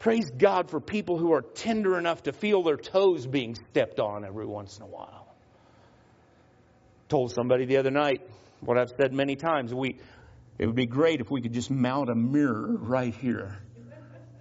Praise 0.05 0.31
God 0.31 0.69
for 0.69 0.81
people 0.81 1.17
who 1.17 1.33
are 1.33 1.41
tender 1.41 1.99
enough 1.99 2.25
to 2.25 2.35
feel 2.35 2.63
their 2.63 2.77
toes 2.77 3.27
being 3.27 3.55
stepped 3.55 3.99
on 3.99 4.23
every 4.23 4.45
once 4.45 4.77
in 4.77 4.83
a 4.83 4.87
while. 4.87 5.35
Told 7.09 7.33
somebody 7.33 7.65
the 7.65 7.79
other 7.79 7.91
night 7.91 8.21
what 8.61 8.77
I've 8.77 8.91
said 8.91 9.15
many 9.15 9.35
times. 9.35 9.73
We, 9.73 9.99
it 10.59 10.67
would 10.67 10.75
be 10.75 10.85
great 10.85 11.23
if 11.23 11.31
we 11.31 11.41
could 11.41 11.55
just 11.55 11.71
mount 11.71 12.11
a 12.11 12.15
mirror 12.15 12.77
right 12.77 13.15
here 13.15 13.57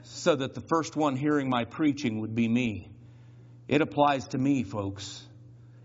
so 0.01 0.35
that 0.35 0.53
the 0.53 0.59
first 0.59 0.97
one 0.97 1.15
hearing 1.15 1.49
my 1.49 1.63
preaching 1.63 2.19
would 2.19 2.35
be 2.35 2.49
me. 2.49 2.89
It 3.69 3.79
applies 3.79 4.27
to 4.29 4.37
me, 4.37 4.63
folks. 4.63 5.25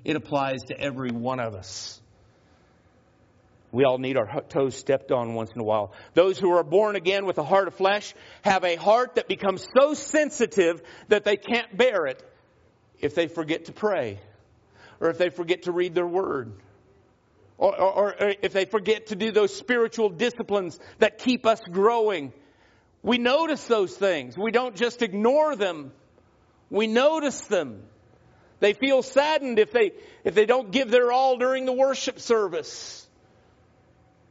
It 0.05 0.17
applies 0.17 0.65
to 0.71 0.81
every 0.81 1.13
one 1.13 1.39
of 1.39 1.55
us. 1.55 2.01
We 3.71 3.85
all 3.85 3.99
need 3.99 4.17
our 4.17 4.43
toes 4.49 4.77
stepped 4.77 5.13
on 5.13 5.35
once 5.35 5.51
in 5.55 5.61
a 5.61 5.65
while. 5.65 5.93
Those 6.15 6.39
who 6.39 6.57
are 6.57 6.65
born 6.65 6.97
again 6.97 7.27
with 7.27 7.37
a 7.39 7.45
heart 7.45 7.69
of 7.69 7.75
flesh 7.75 8.15
have 8.43 8.65
a 8.65 8.77
heart 8.77 9.17
that 9.17 9.29
becomes 9.29 9.67
so 9.77 9.95
sensitive 9.95 10.81
that 11.09 11.25
they 11.25 11.37
can't 11.37 11.77
bear 11.77 12.07
it 12.07 12.23
if 13.01 13.15
they 13.15 13.29
forget 13.29 13.67
to 13.67 13.73
pray 13.73 14.19
or 15.01 15.11
if 15.11 15.19
they 15.19 15.29
forget 15.29 15.65
to 15.65 15.73
read 15.73 15.95
their 15.95 16.07
word 16.07 16.53
or, 17.59 17.79
or, 17.79 18.15
or 18.23 18.35
if 18.41 18.53
they 18.53 18.65
forget 18.65 19.09
to 19.09 19.17
do 19.17 19.33
those 19.33 19.55
spiritual 19.55 20.09
disciplines 20.09 20.79
that 20.99 21.19
keep 21.19 21.45
us 21.45 21.61
growing. 21.71 22.33
We 23.03 23.19
notice 23.19 23.65
those 23.65 23.95
things. 23.95 24.39
We 24.39 24.51
don't 24.51 24.77
just 24.77 25.03
ignore 25.03 25.57
them. 25.57 25.93
We 26.71 26.87
notice 26.87 27.41
them. 27.43 27.83
They 28.61 28.73
feel 28.73 29.03
saddened 29.03 29.59
if 29.59 29.73
they, 29.73 29.93
if 30.25 30.35
they 30.35 30.47
don't 30.47 30.73
give 30.73 30.91
their 30.91 31.13
all 31.13 31.37
during 31.37 31.65
the 31.67 31.73
worship 31.73 32.19
service. 32.19 33.08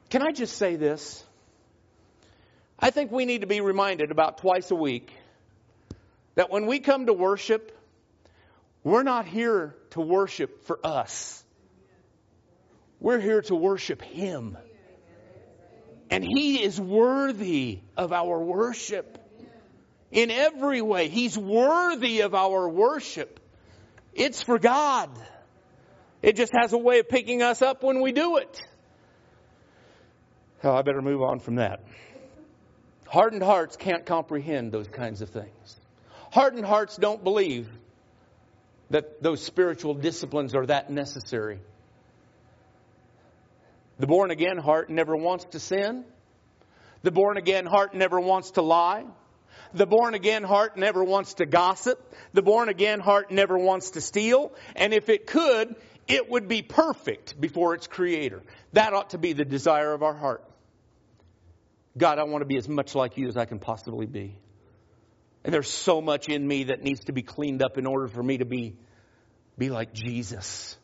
Can 0.09 0.21
I 0.21 0.31
just 0.31 0.55
say 0.57 0.77
this? 0.77 1.23
I 2.79 2.91
think 2.91 3.11
we 3.11 3.25
need 3.25 3.41
to 3.41 3.47
be 3.47 3.59
reminded 3.59 4.11
about 4.11 4.37
twice 4.37 4.71
a 4.71 4.75
week 4.75 5.11
that 6.35 6.49
when 6.49 6.65
we 6.65 6.79
come 6.79 7.07
to 7.07 7.13
worship, 7.13 7.77
we're 8.83 9.03
not 9.03 9.25
here 9.25 9.75
to 9.91 10.01
worship 10.01 10.65
for 10.65 10.79
us. 10.83 11.43
We're 12.99 13.19
here 13.19 13.41
to 13.43 13.55
worship 13.55 14.01
Him. 14.01 14.57
And 16.09 16.23
He 16.23 16.63
is 16.63 16.79
worthy 16.79 17.79
of 17.97 18.13
our 18.13 18.39
worship. 18.39 19.17
In 20.11 20.31
every 20.31 20.81
way, 20.81 21.09
He's 21.09 21.37
worthy 21.37 22.21
of 22.21 22.33
our 22.33 22.69
worship. 22.69 23.41
It's 24.13 24.41
for 24.41 24.57
God. 24.57 25.09
It 26.21 26.37
just 26.37 26.53
has 26.57 26.71
a 26.71 26.77
way 26.77 26.99
of 26.99 27.09
picking 27.09 27.41
us 27.41 27.61
up 27.61 27.83
when 27.83 28.01
we 28.01 28.13
do 28.13 28.37
it. 28.37 28.65
Oh, 30.67 30.75
I 30.75 30.81
better 30.81 31.01
move 31.01 31.21
on 31.21 31.39
from 31.39 31.55
that. 31.55 31.79
Hardened 33.07 33.41
hearts 33.41 33.77
can't 33.77 34.05
comprehend 34.05 34.73
those 34.73 34.89
kinds 34.89 35.21
of 35.21 35.29
things. 35.29 35.79
Hardened 36.29 36.65
hearts 36.65 36.97
don't 36.97 37.23
believe 37.23 37.69
that 38.89 39.23
those 39.23 39.41
spiritual 39.41 39.93
disciplines 39.93 40.55
are 40.55 40.65
that 40.65 40.89
necessary. 40.89 41.59
The 43.97 44.07
born 44.07 44.29
again 44.29 44.57
heart 44.57 44.89
never 44.89 45.15
wants 45.15 45.45
to 45.51 45.59
sin. 45.59 46.03
The 47.01 47.11
born 47.11 47.37
again 47.37 47.65
heart 47.65 47.93
never 47.93 48.19
wants 48.19 48.51
to 48.51 48.61
lie. 48.61 49.05
The 49.73 49.85
born 49.85 50.15
again 50.15 50.43
heart 50.43 50.75
never 50.75 51.01
wants 51.01 51.35
to 51.35 51.45
gossip. 51.45 52.13
The 52.33 52.41
born 52.41 52.67
again 52.67 52.99
heart 52.99 53.31
never 53.31 53.57
wants 53.57 53.91
to 53.91 54.01
steal. 54.01 54.51
And 54.75 54.93
if 54.93 55.07
it 55.07 55.27
could, 55.27 55.77
it 56.09 56.29
would 56.29 56.49
be 56.49 56.61
perfect 56.61 57.39
before 57.39 57.73
its 57.73 57.87
creator. 57.87 58.43
That 58.73 58.93
ought 58.93 59.11
to 59.11 59.17
be 59.17 59.31
the 59.31 59.45
desire 59.45 59.93
of 59.93 60.03
our 60.03 60.13
heart. 60.13 60.43
God, 61.97 62.19
I 62.19 62.23
want 62.23 62.41
to 62.41 62.45
be 62.45 62.57
as 62.57 62.69
much 62.69 62.95
like 62.95 63.17
you 63.17 63.27
as 63.27 63.37
I 63.37 63.45
can 63.45 63.59
possibly 63.59 64.05
be. 64.05 64.37
And 65.43 65.53
there's 65.53 65.69
so 65.69 66.01
much 66.01 66.29
in 66.29 66.45
me 66.45 66.65
that 66.65 66.83
needs 66.83 67.05
to 67.05 67.13
be 67.13 67.21
cleaned 67.21 67.63
up 67.63 67.77
in 67.77 67.85
order 67.85 68.07
for 68.07 68.21
me 68.21 68.37
to 68.39 68.45
be, 68.45 68.75
be 69.57 69.69
like 69.69 69.93
Jesus. 69.93 70.77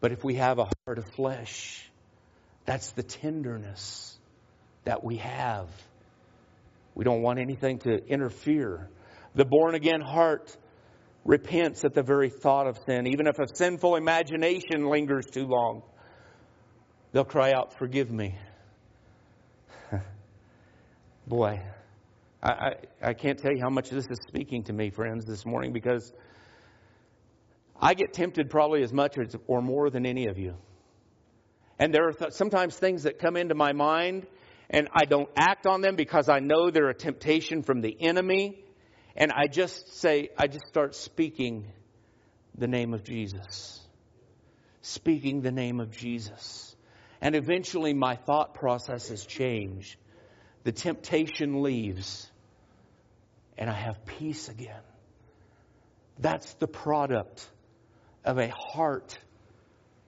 But 0.00 0.12
if 0.12 0.22
we 0.22 0.36
have 0.36 0.58
a 0.58 0.70
heart 0.86 0.98
of 0.98 1.06
flesh, 1.14 1.90
that's 2.64 2.92
the 2.92 3.02
tenderness 3.02 4.16
that 4.84 5.02
we 5.02 5.16
have. 5.16 5.68
We 6.94 7.04
don't 7.04 7.22
want 7.22 7.38
anything 7.38 7.78
to 7.80 8.06
interfere. 8.06 8.88
The 9.34 9.44
born 9.44 9.74
again 9.74 10.00
heart 10.00 10.56
repents 11.24 11.84
at 11.84 11.94
the 11.94 12.02
very 12.02 12.30
thought 12.30 12.66
of 12.66 12.78
sin. 12.86 13.06
Even 13.08 13.26
if 13.26 13.38
a 13.38 13.46
sinful 13.54 13.96
imagination 13.96 14.88
lingers 14.88 15.26
too 15.26 15.46
long, 15.46 15.82
they'll 17.12 17.24
cry 17.24 17.52
out, 17.52 17.78
Forgive 17.78 18.10
me. 18.10 18.36
Boy, 21.28 21.60
I, 22.42 22.50
I, 22.50 22.74
I, 23.02 23.12
can't 23.12 23.38
tell 23.38 23.52
you 23.52 23.60
how 23.60 23.68
much 23.68 23.90
this 23.90 24.06
is 24.06 24.18
speaking 24.26 24.62
to 24.64 24.72
me, 24.72 24.88
friends, 24.88 25.26
this 25.26 25.44
morning 25.44 25.74
because 25.74 26.10
I 27.78 27.92
get 27.92 28.14
tempted 28.14 28.48
probably 28.48 28.82
as 28.82 28.94
much 28.94 29.18
as, 29.18 29.36
or 29.46 29.60
more 29.60 29.90
than 29.90 30.06
any 30.06 30.28
of 30.28 30.38
you. 30.38 30.54
And 31.78 31.92
there 31.92 32.08
are 32.08 32.12
th- 32.12 32.32
sometimes 32.32 32.76
things 32.76 33.02
that 33.02 33.18
come 33.18 33.36
into 33.36 33.54
my 33.54 33.74
mind 33.74 34.26
and 34.70 34.88
I 34.94 35.04
don't 35.04 35.28
act 35.36 35.66
on 35.66 35.82
them 35.82 35.96
because 35.96 36.30
I 36.30 36.38
know 36.38 36.70
they're 36.70 36.88
a 36.88 36.94
temptation 36.94 37.62
from 37.62 37.82
the 37.82 37.94
enemy. 38.00 38.64
And 39.14 39.30
I 39.30 39.48
just 39.48 39.98
say, 40.00 40.30
I 40.38 40.46
just 40.46 40.66
start 40.66 40.94
speaking 40.94 41.66
the 42.56 42.68
name 42.68 42.94
of 42.94 43.04
Jesus. 43.04 43.86
Speaking 44.80 45.42
the 45.42 45.52
name 45.52 45.78
of 45.78 45.90
Jesus. 45.90 46.74
And 47.20 47.34
eventually 47.34 47.92
my 47.92 48.16
thought 48.16 48.54
processes 48.54 49.26
change. 49.26 49.98
The 50.64 50.72
temptation 50.72 51.62
leaves. 51.62 52.30
And 53.56 53.68
I 53.68 53.74
have 53.74 54.04
peace 54.06 54.48
again. 54.48 54.82
That's 56.18 56.54
the 56.54 56.68
product 56.68 57.48
of 58.24 58.38
a 58.38 58.48
heart 58.48 59.18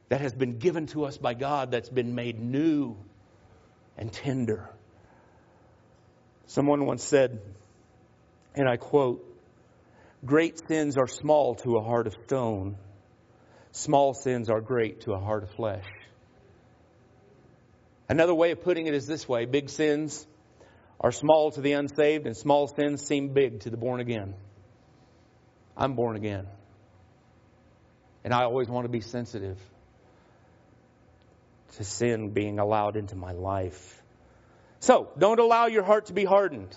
that 0.09 0.21
has 0.21 0.35
been 0.35 0.59
given 0.59 0.87
to 0.89 1.05
us 1.05 1.17
by 1.17 1.35
God 1.35 1.71
that's 1.71 1.89
been 1.89 2.15
made 2.15 2.41
new 2.41 2.97
and 3.97 4.13
tender. 4.13 4.69
Someone 6.47 6.85
once 6.85 7.05
said, 7.05 7.41
and 8.57 8.69
I 8.69 8.77
quote, 8.77 9.25
Great 10.25 10.67
sins 10.67 10.99
are 10.99 11.07
small 11.07 11.55
to 11.57 11.77
a 11.77 11.83
heart 11.83 12.07
of 12.07 12.15
stone. 12.27 12.77
Small 13.73 14.15
sins 14.15 14.51
are 14.51 14.61
great 14.61 15.03
to 15.03 15.13
a 15.13 15.19
heart 15.19 15.45
of 15.45 15.51
flesh. 15.51 15.87
Another 18.09 18.35
way 18.35 18.51
of 18.51 18.61
putting 18.63 18.87
it 18.87 18.95
is 18.95 19.07
this 19.07 19.29
way 19.29 19.45
big 19.45 19.71
sins 19.71 20.27
are 21.01 21.13
small 21.13 21.51
to 21.53 21.61
the 21.63 21.73
unsaved, 21.73 22.27
and 22.27 22.37
small 22.37 22.69
sins 22.69 23.05
seem 23.05 23.33
big 23.33 23.61
to 23.61 23.71
the 23.71 23.77
born 23.77 24.01
again. 24.01 24.35
I'm 25.77 25.95
born 25.95 26.17
again. 26.17 26.47
And 28.23 28.35
I 28.35 28.45
always 28.45 28.69
want 28.69 28.85
to 28.85 28.91
be 28.91 29.01
sensitive 29.01 29.59
to 31.77 31.85
sin 31.85 32.31
being 32.31 32.59
allowed 32.59 32.97
into 32.97 33.17
my 33.17 33.33
life. 33.33 34.03
So, 34.81 35.11
don't 35.19 35.41
allow 35.41 35.67
your 35.67 35.85
heart 35.85 36.07
to 36.07 36.13
be 36.13 36.25
hardened. 36.25 36.77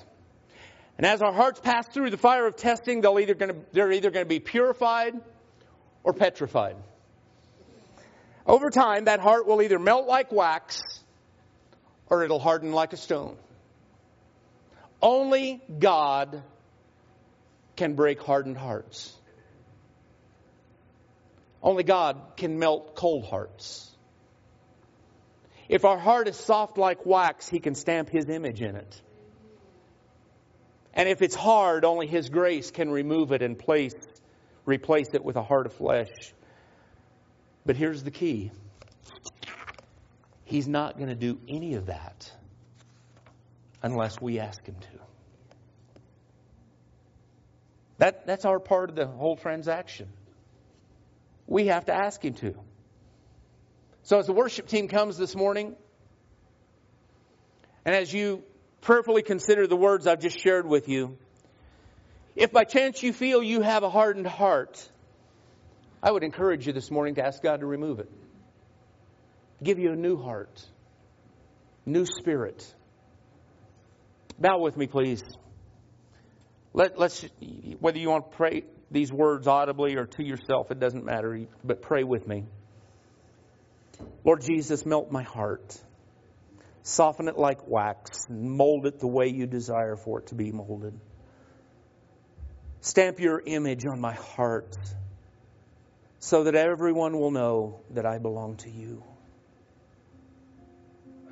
And 0.97 1.05
as 1.05 1.21
our 1.21 1.34
hearts 1.34 1.59
pass 1.59 1.88
through 1.88 2.11
the 2.11 2.17
fire 2.17 2.45
of 2.45 2.55
testing, 2.55 3.01
they'll 3.01 3.19
either 3.19 3.34
gonna, 3.34 3.55
they're 3.74 3.91
either 3.91 4.11
going 4.11 4.26
to 4.26 4.30
be 4.30 4.39
purified 4.39 5.15
or 6.03 6.13
petrified. 6.13 6.78
Over 8.45 8.69
time, 8.69 9.05
that 9.05 9.19
heart 9.19 9.47
will 9.47 9.61
either 9.61 9.80
melt 9.80 10.07
like 10.07 10.32
wax 10.32 10.82
or 12.09 12.24
it'll 12.24 12.39
harden 12.39 12.71
like 12.71 12.93
a 12.93 12.97
stone. 12.97 13.38
Only 15.03 15.61
God 15.79 16.41
can 17.75 17.95
break 17.95 18.21
hardened 18.21 18.57
hearts. 18.57 19.13
Only 21.61 21.83
God 21.83 22.21
can 22.37 22.57
melt 22.57 22.95
cold 22.95 23.25
hearts. 23.25 23.91
If 25.67 25.83
our 25.83 25.97
heart 25.97 26.29
is 26.29 26.37
soft 26.37 26.77
like 26.77 27.05
wax, 27.05 27.49
He 27.49 27.59
can 27.59 27.75
stamp 27.75 28.09
His 28.09 28.29
image 28.29 28.61
in 28.61 28.77
it. 28.77 29.01
And 30.93 31.09
if 31.09 31.21
it's 31.21 31.35
hard, 31.35 31.83
only 31.83 32.07
His 32.07 32.29
grace 32.29 32.71
can 32.71 32.89
remove 32.89 33.33
it 33.33 33.41
and 33.41 33.59
place, 33.59 33.95
replace 34.65 35.13
it 35.13 35.23
with 35.23 35.35
a 35.35 35.43
heart 35.43 35.65
of 35.65 35.73
flesh. 35.73 36.33
But 37.65 37.75
here's 37.75 38.03
the 38.03 38.11
key 38.11 38.51
He's 40.45 40.67
not 40.67 40.95
going 40.95 41.09
to 41.09 41.15
do 41.15 41.41
any 41.49 41.73
of 41.73 41.87
that 41.87 42.31
unless 43.84 44.19
we 44.19 44.39
ask 44.39 44.65
Him 44.65 44.75
to. 44.79 44.99
That, 47.99 48.25
that's 48.25 48.45
our 48.45 48.59
part 48.59 48.89
of 48.89 48.95
the 48.95 49.05
whole 49.05 49.36
transaction. 49.36 50.09
We 51.45 51.67
have 51.67 51.86
to 51.86 51.93
ask 51.93 52.23
Him 52.23 52.34
to. 52.36 52.55
So, 54.03 54.19
as 54.19 54.25
the 54.25 54.34
worship 54.34 54.67
team 54.67 54.88
comes 54.88 55.17
this 55.17 55.36
morning, 55.36 55.75
and 57.86 57.93
as 57.93 58.11
you 58.11 58.43
prayerfully 58.81 59.21
consider 59.21 59.67
the 59.67 59.75
words 59.75 60.07
I've 60.07 60.19
just 60.19 60.39
shared 60.39 60.67
with 60.67 60.89
you, 60.89 61.17
if 62.36 62.51
by 62.51 62.63
chance 62.63 63.03
you 63.03 63.13
feel 63.13 63.43
you 63.43 63.61
have 63.61 63.84
a 63.84 63.89
hardened 63.89 64.27
heart, 64.27 64.89
I 66.01 66.11
would 66.11 66.23
encourage 66.23 66.65
you 66.67 66.73
this 66.73 66.89
morning 66.89 67.15
to 67.15 67.25
ask 67.25 67.41
God 67.41 67.59
to 67.59 67.65
remove 67.65 67.99
it. 67.99 68.11
Give 69.61 69.79
you 69.79 69.93
a 69.93 69.95
new 69.95 70.21
heart, 70.21 70.65
new 71.86 72.05
spirit. 72.05 72.65
Bow 74.39 74.59
with 74.59 74.77
me, 74.77 74.88
please. 74.88 75.23
Let, 76.73 76.97
us 76.99 77.23
whether 77.79 77.99
you 77.99 78.09
want 78.09 78.31
to 78.31 78.38
pray 78.38 78.63
these 78.89 79.11
words 79.11 79.47
audibly 79.47 79.95
or 79.95 80.05
to 80.05 80.23
yourself, 80.23 80.71
it 80.71 80.79
doesn't 80.79 81.05
matter, 81.05 81.47
but 81.63 81.81
pray 81.81 82.03
with 82.03 82.27
me. 82.27 82.45
Lord 84.23 84.41
Jesus, 84.41 84.86
melt 84.86 85.11
my 85.11 85.23
heart. 85.23 85.79
Soften 86.81 87.27
it 87.27 87.38
like 87.38 87.67
wax 87.67 88.25
and 88.27 88.51
mold 88.51 88.86
it 88.86 88.99
the 88.99 89.07
way 89.07 89.29
you 89.29 89.45
desire 89.45 89.95
for 89.95 90.19
it 90.19 90.27
to 90.27 90.36
be 90.36 90.51
molded. 90.51 90.99
Stamp 92.81 93.19
your 93.19 93.41
image 93.45 93.86
on 93.86 94.01
my 94.01 94.13
heart 94.13 94.77
so 96.19 96.43
that 96.43 96.55
everyone 96.55 97.17
will 97.17 97.31
know 97.31 97.81
that 97.91 98.05
I 98.05 98.17
belong 98.17 98.57
to 98.57 98.69
you. 98.69 99.03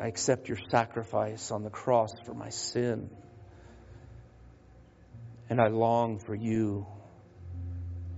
I 0.02 0.08
accept 0.08 0.50
your 0.50 0.58
sacrifice 0.72 1.52
on 1.52 1.64
the 1.64 1.70
cross 1.70 2.12
for 2.26 2.34
my 2.34 2.50
sin. 2.50 3.12
And 5.48 5.62
I 5.62 5.68
long 5.68 6.18
for 6.18 6.34
you 6.34 6.88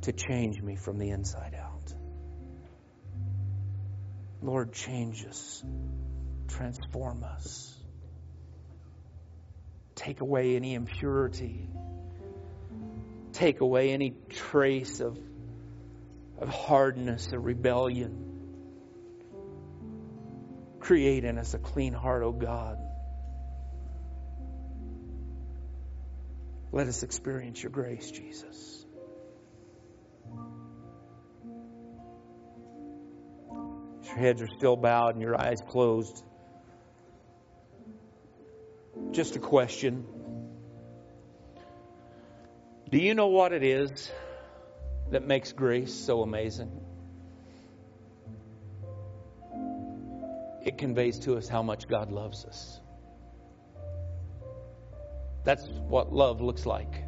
to 0.04 0.14
change 0.14 0.62
me 0.62 0.78
from 0.78 0.98
the 0.98 1.10
inside 1.10 1.56
out. 1.60 1.94
Lord, 4.42 4.72
change 4.72 5.26
us, 5.26 5.62
transform 6.48 7.26
us, 7.26 7.78
take 9.96 10.22
away 10.22 10.56
any 10.56 10.76
impurity, 10.76 11.68
take 13.34 13.60
away 13.60 13.92
any 13.92 14.14
trace 14.30 15.02
of, 15.02 15.18
of 16.40 16.48
hardness 16.48 17.34
or 17.34 17.40
rebellion. 17.40 18.33
Create 20.84 21.24
in 21.24 21.38
us 21.38 21.54
a 21.54 21.60
clean 21.60 21.94
heart, 21.94 22.24
O 22.24 22.28
oh 22.28 22.32
God. 22.34 22.78
Let 26.74 26.88
us 26.88 27.04
experience 27.04 27.64
your 27.64 27.70
grace, 27.70 28.12
Jesus. 28.12 28.86
Your 34.04 34.16
heads 34.18 34.42
are 34.42 34.50
still 34.58 34.76
bowed 34.76 35.14
and 35.14 35.22
your 35.22 35.40
eyes 35.40 35.62
closed. 35.66 36.22
Just 39.12 39.38
a 39.38 39.40
question. 39.40 40.06
Do 42.92 42.98
you 42.98 43.14
know 43.14 43.28
what 43.28 43.54
it 43.54 43.64
is 43.64 44.12
that 45.12 45.26
makes 45.26 45.54
grace 45.54 45.94
so 45.94 46.24
amazing? 46.24 46.83
It 50.64 50.78
conveys 50.78 51.20
to 51.20 51.36
us 51.36 51.48
how 51.48 51.62
much 51.62 51.88
God 51.88 52.12
loves 52.12 52.46
us. 52.46 52.80
That's 55.44 55.68
what 55.68 56.14
love 56.14 56.40
looks 56.40 56.66
like. 56.66 57.04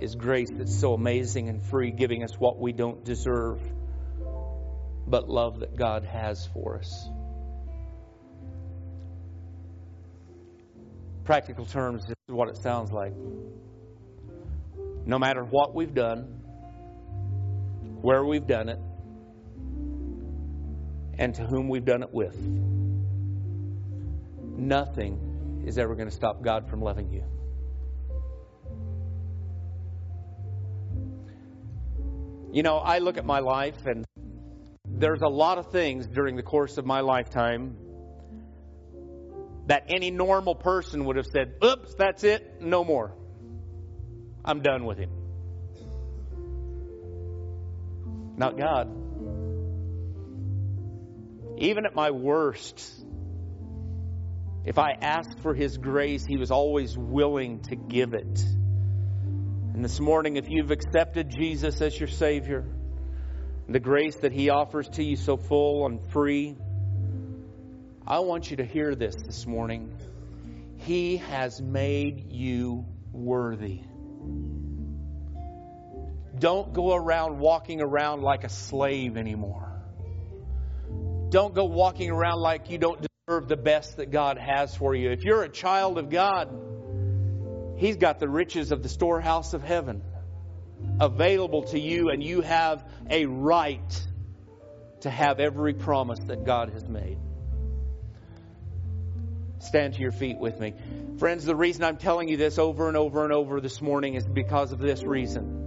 Is 0.00 0.14
grace 0.14 0.50
that's 0.52 0.76
so 0.78 0.94
amazing 0.94 1.48
and 1.48 1.62
free, 1.62 1.92
giving 1.92 2.24
us 2.24 2.32
what 2.38 2.58
we 2.58 2.72
don't 2.72 3.04
deserve 3.04 3.60
but 5.06 5.28
love 5.28 5.60
that 5.60 5.76
God 5.76 6.04
has 6.04 6.46
for 6.52 6.78
us. 6.78 7.08
Practical 11.24 11.66
terms, 11.66 12.02
this 12.02 12.16
is 12.28 12.34
what 12.34 12.48
it 12.48 12.56
sounds 12.56 12.90
like. 12.92 13.12
No 15.06 15.18
matter 15.18 15.42
what 15.44 15.74
we've 15.74 15.94
done, 15.94 16.40
where 18.00 18.24
we've 18.24 18.46
done 18.46 18.68
it, 18.68 18.78
and 21.18 21.34
to 21.34 21.44
whom 21.44 21.68
we've 21.68 21.84
done 21.84 22.02
it 22.02 22.12
with, 22.12 22.36
nothing 24.56 25.64
is 25.66 25.76
ever 25.78 25.94
going 25.94 26.08
to 26.08 26.14
stop 26.14 26.42
God 26.42 26.68
from 26.68 26.80
loving 26.80 27.10
you. 27.10 27.24
You 32.50 32.62
know, 32.62 32.78
I 32.78 32.98
look 32.98 33.18
at 33.18 33.26
my 33.26 33.40
life 33.40 33.84
and 33.84 34.06
there's 34.86 35.20
a 35.20 35.28
lot 35.28 35.58
of 35.58 35.70
things 35.70 36.06
during 36.06 36.36
the 36.36 36.42
course 36.42 36.78
of 36.78 36.86
my 36.86 37.00
lifetime 37.00 37.76
that 39.66 39.84
any 39.88 40.10
normal 40.10 40.54
person 40.54 41.04
would 41.04 41.16
have 41.16 41.26
said, 41.26 41.54
oops, 41.62 41.94
that's 41.94 42.24
it, 42.24 42.62
no 42.62 42.84
more. 42.84 43.12
I'm 44.44 44.62
done 44.62 44.86
with 44.86 44.96
him. 44.96 45.10
Not 48.38 48.56
God. 48.56 49.07
Even 51.60 51.86
at 51.86 51.94
my 51.94 52.12
worst, 52.12 52.80
if 54.64 54.78
I 54.78 54.92
asked 54.92 55.40
for 55.40 55.54
His 55.54 55.76
grace, 55.76 56.24
He 56.24 56.36
was 56.36 56.50
always 56.50 56.96
willing 56.96 57.60
to 57.62 57.74
give 57.74 58.14
it. 58.14 58.44
And 59.74 59.84
this 59.84 59.98
morning, 59.98 60.36
if 60.36 60.48
you've 60.48 60.70
accepted 60.70 61.30
Jesus 61.30 61.80
as 61.80 61.98
your 61.98 62.08
Savior, 62.08 62.64
the 63.68 63.80
grace 63.80 64.16
that 64.16 64.32
He 64.32 64.50
offers 64.50 64.88
to 64.90 65.02
you 65.02 65.16
so 65.16 65.36
full 65.36 65.86
and 65.86 66.00
free. 66.10 66.56
I 68.06 68.20
want 68.20 68.50
you 68.50 68.58
to 68.58 68.64
hear 68.64 68.94
this 68.94 69.16
this 69.26 69.46
morning. 69.46 69.92
He 70.76 71.16
has 71.16 71.60
made 71.60 72.32
you 72.32 72.86
worthy. 73.12 73.82
Don't 76.38 76.72
go 76.72 76.94
around 76.94 77.40
walking 77.40 77.80
around 77.80 78.22
like 78.22 78.44
a 78.44 78.48
slave 78.48 79.16
anymore. 79.16 79.67
Don't 81.30 81.54
go 81.54 81.66
walking 81.66 82.10
around 82.10 82.40
like 82.40 82.70
you 82.70 82.78
don't 82.78 83.06
deserve 83.26 83.48
the 83.48 83.56
best 83.56 83.98
that 83.98 84.10
God 84.10 84.38
has 84.38 84.74
for 84.74 84.94
you. 84.94 85.10
If 85.10 85.24
you're 85.24 85.42
a 85.42 85.48
child 85.48 85.98
of 85.98 86.08
God, 86.08 86.48
He's 87.76 87.96
got 87.96 88.18
the 88.18 88.28
riches 88.28 88.72
of 88.72 88.82
the 88.82 88.88
storehouse 88.88 89.52
of 89.54 89.62
heaven 89.62 90.02
available 91.00 91.64
to 91.64 91.78
you, 91.78 92.08
and 92.10 92.22
you 92.22 92.40
have 92.40 92.84
a 93.10 93.26
right 93.26 94.06
to 95.00 95.10
have 95.10 95.38
every 95.38 95.74
promise 95.74 96.18
that 96.20 96.44
God 96.44 96.70
has 96.70 96.88
made. 96.88 97.18
Stand 99.60 99.94
to 99.94 100.00
your 100.00 100.12
feet 100.12 100.38
with 100.38 100.58
me. 100.58 100.74
Friends, 101.18 101.44
the 101.44 101.56
reason 101.56 101.84
I'm 101.84 101.96
telling 101.98 102.28
you 102.28 102.36
this 102.36 102.58
over 102.58 102.88
and 102.88 102.96
over 102.96 103.24
and 103.24 103.32
over 103.32 103.60
this 103.60 103.82
morning 103.82 104.14
is 104.14 104.24
because 104.24 104.72
of 104.72 104.78
this 104.78 105.02
reason. 105.02 105.64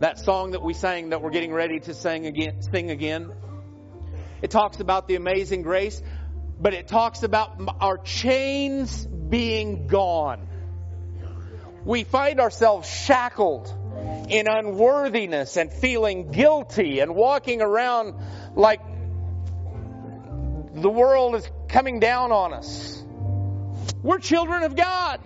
That 0.00 0.18
song 0.18 0.50
that 0.52 0.62
we 0.62 0.74
sang 0.74 1.10
that 1.10 1.22
we're 1.22 1.30
getting 1.30 1.52
ready 1.52 1.80
to 1.80 1.94
sing 1.94 2.26
again, 2.26 2.60
sing 2.62 2.90
again, 2.90 3.32
it 4.42 4.50
talks 4.50 4.80
about 4.80 5.08
the 5.08 5.14
amazing 5.14 5.62
grace, 5.62 6.02
but 6.60 6.74
it 6.74 6.88
talks 6.88 7.22
about 7.22 7.58
our 7.80 7.98
chains 7.98 9.06
being 9.06 9.86
gone 9.86 10.48
we 11.84 12.04
find 12.04 12.40
ourselves 12.40 12.88
shackled 12.88 13.72
in 14.28 14.46
unworthiness 14.48 15.56
and 15.56 15.72
feeling 15.72 16.30
guilty 16.30 17.00
and 17.00 17.14
walking 17.14 17.60
around 17.60 18.14
like 18.54 18.80
the 20.74 20.90
world 20.90 21.34
is 21.34 21.48
coming 21.68 22.00
down 22.00 22.32
on 22.32 22.54
us. 22.54 23.04
We're 24.02 24.18
children 24.18 24.62
of 24.62 24.76
God. 24.76 25.20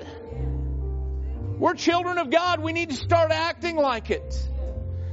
We're 1.58 1.74
children 1.74 2.18
of 2.18 2.30
God. 2.30 2.60
We 2.60 2.72
need 2.72 2.90
to 2.90 2.96
start 2.96 3.30
acting 3.30 3.76
like 3.76 4.10
it. 4.10 4.48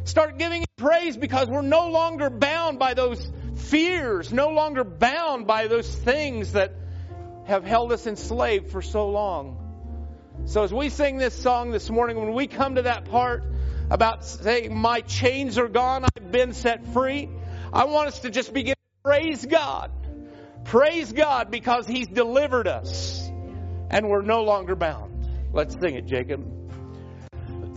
Start 0.05 0.37
giving 0.37 0.65
praise 0.77 1.15
because 1.15 1.47
we're 1.47 1.61
no 1.61 1.89
longer 1.89 2.29
bound 2.29 2.79
by 2.79 2.93
those 2.93 3.31
fears, 3.73 4.31
no 4.31 4.49
longer 4.49 4.83
bound 4.83 5.47
by 5.47 5.65
those 5.65 5.89
things 5.95 6.51
that 6.51 6.75
have 7.45 7.65
held 7.65 7.91
us 7.91 8.05
enslaved 8.05 8.69
for 8.69 8.83
so 8.83 9.09
long. 9.09 9.57
So 10.45 10.63
as 10.63 10.71
we 10.71 10.89
sing 10.89 11.17
this 11.17 11.33
song 11.33 11.71
this 11.71 11.89
morning, 11.89 12.17
when 12.17 12.35
we 12.35 12.45
come 12.45 12.75
to 12.75 12.83
that 12.83 13.05
part 13.05 13.43
about 13.89 14.25
saying, 14.25 14.77
My 14.77 15.01
chains 15.01 15.57
are 15.57 15.67
gone, 15.67 16.05
I've 16.05 16.31
been 16.31 16.53
set 16.53 16.85
free, 16.93 17.27
I 17.73 17.85
want 17.85 18.09
us 18.09 18.19
to 18.19 18.29
just 18.29 18.53
begin 18.53 18.75
to 18.75 19.09
praise 19.09 19.43
God. 19.43 19.89
Praise 20.65 21.11
God 21.11 21.49
because 21.49 21.87
He's 21.87 22.07
delivered 22.07 22.67
us 22.67 23.27
and 23.89 24.07
we're 24.07 24.21
no 24.21 24.43
longer 24.43 24.75
bound. 24.75 25.27
Let's 25.51 25.73
sing 25.73 25.95
it, 25.95 26.05
Jacob. 26.05 26.62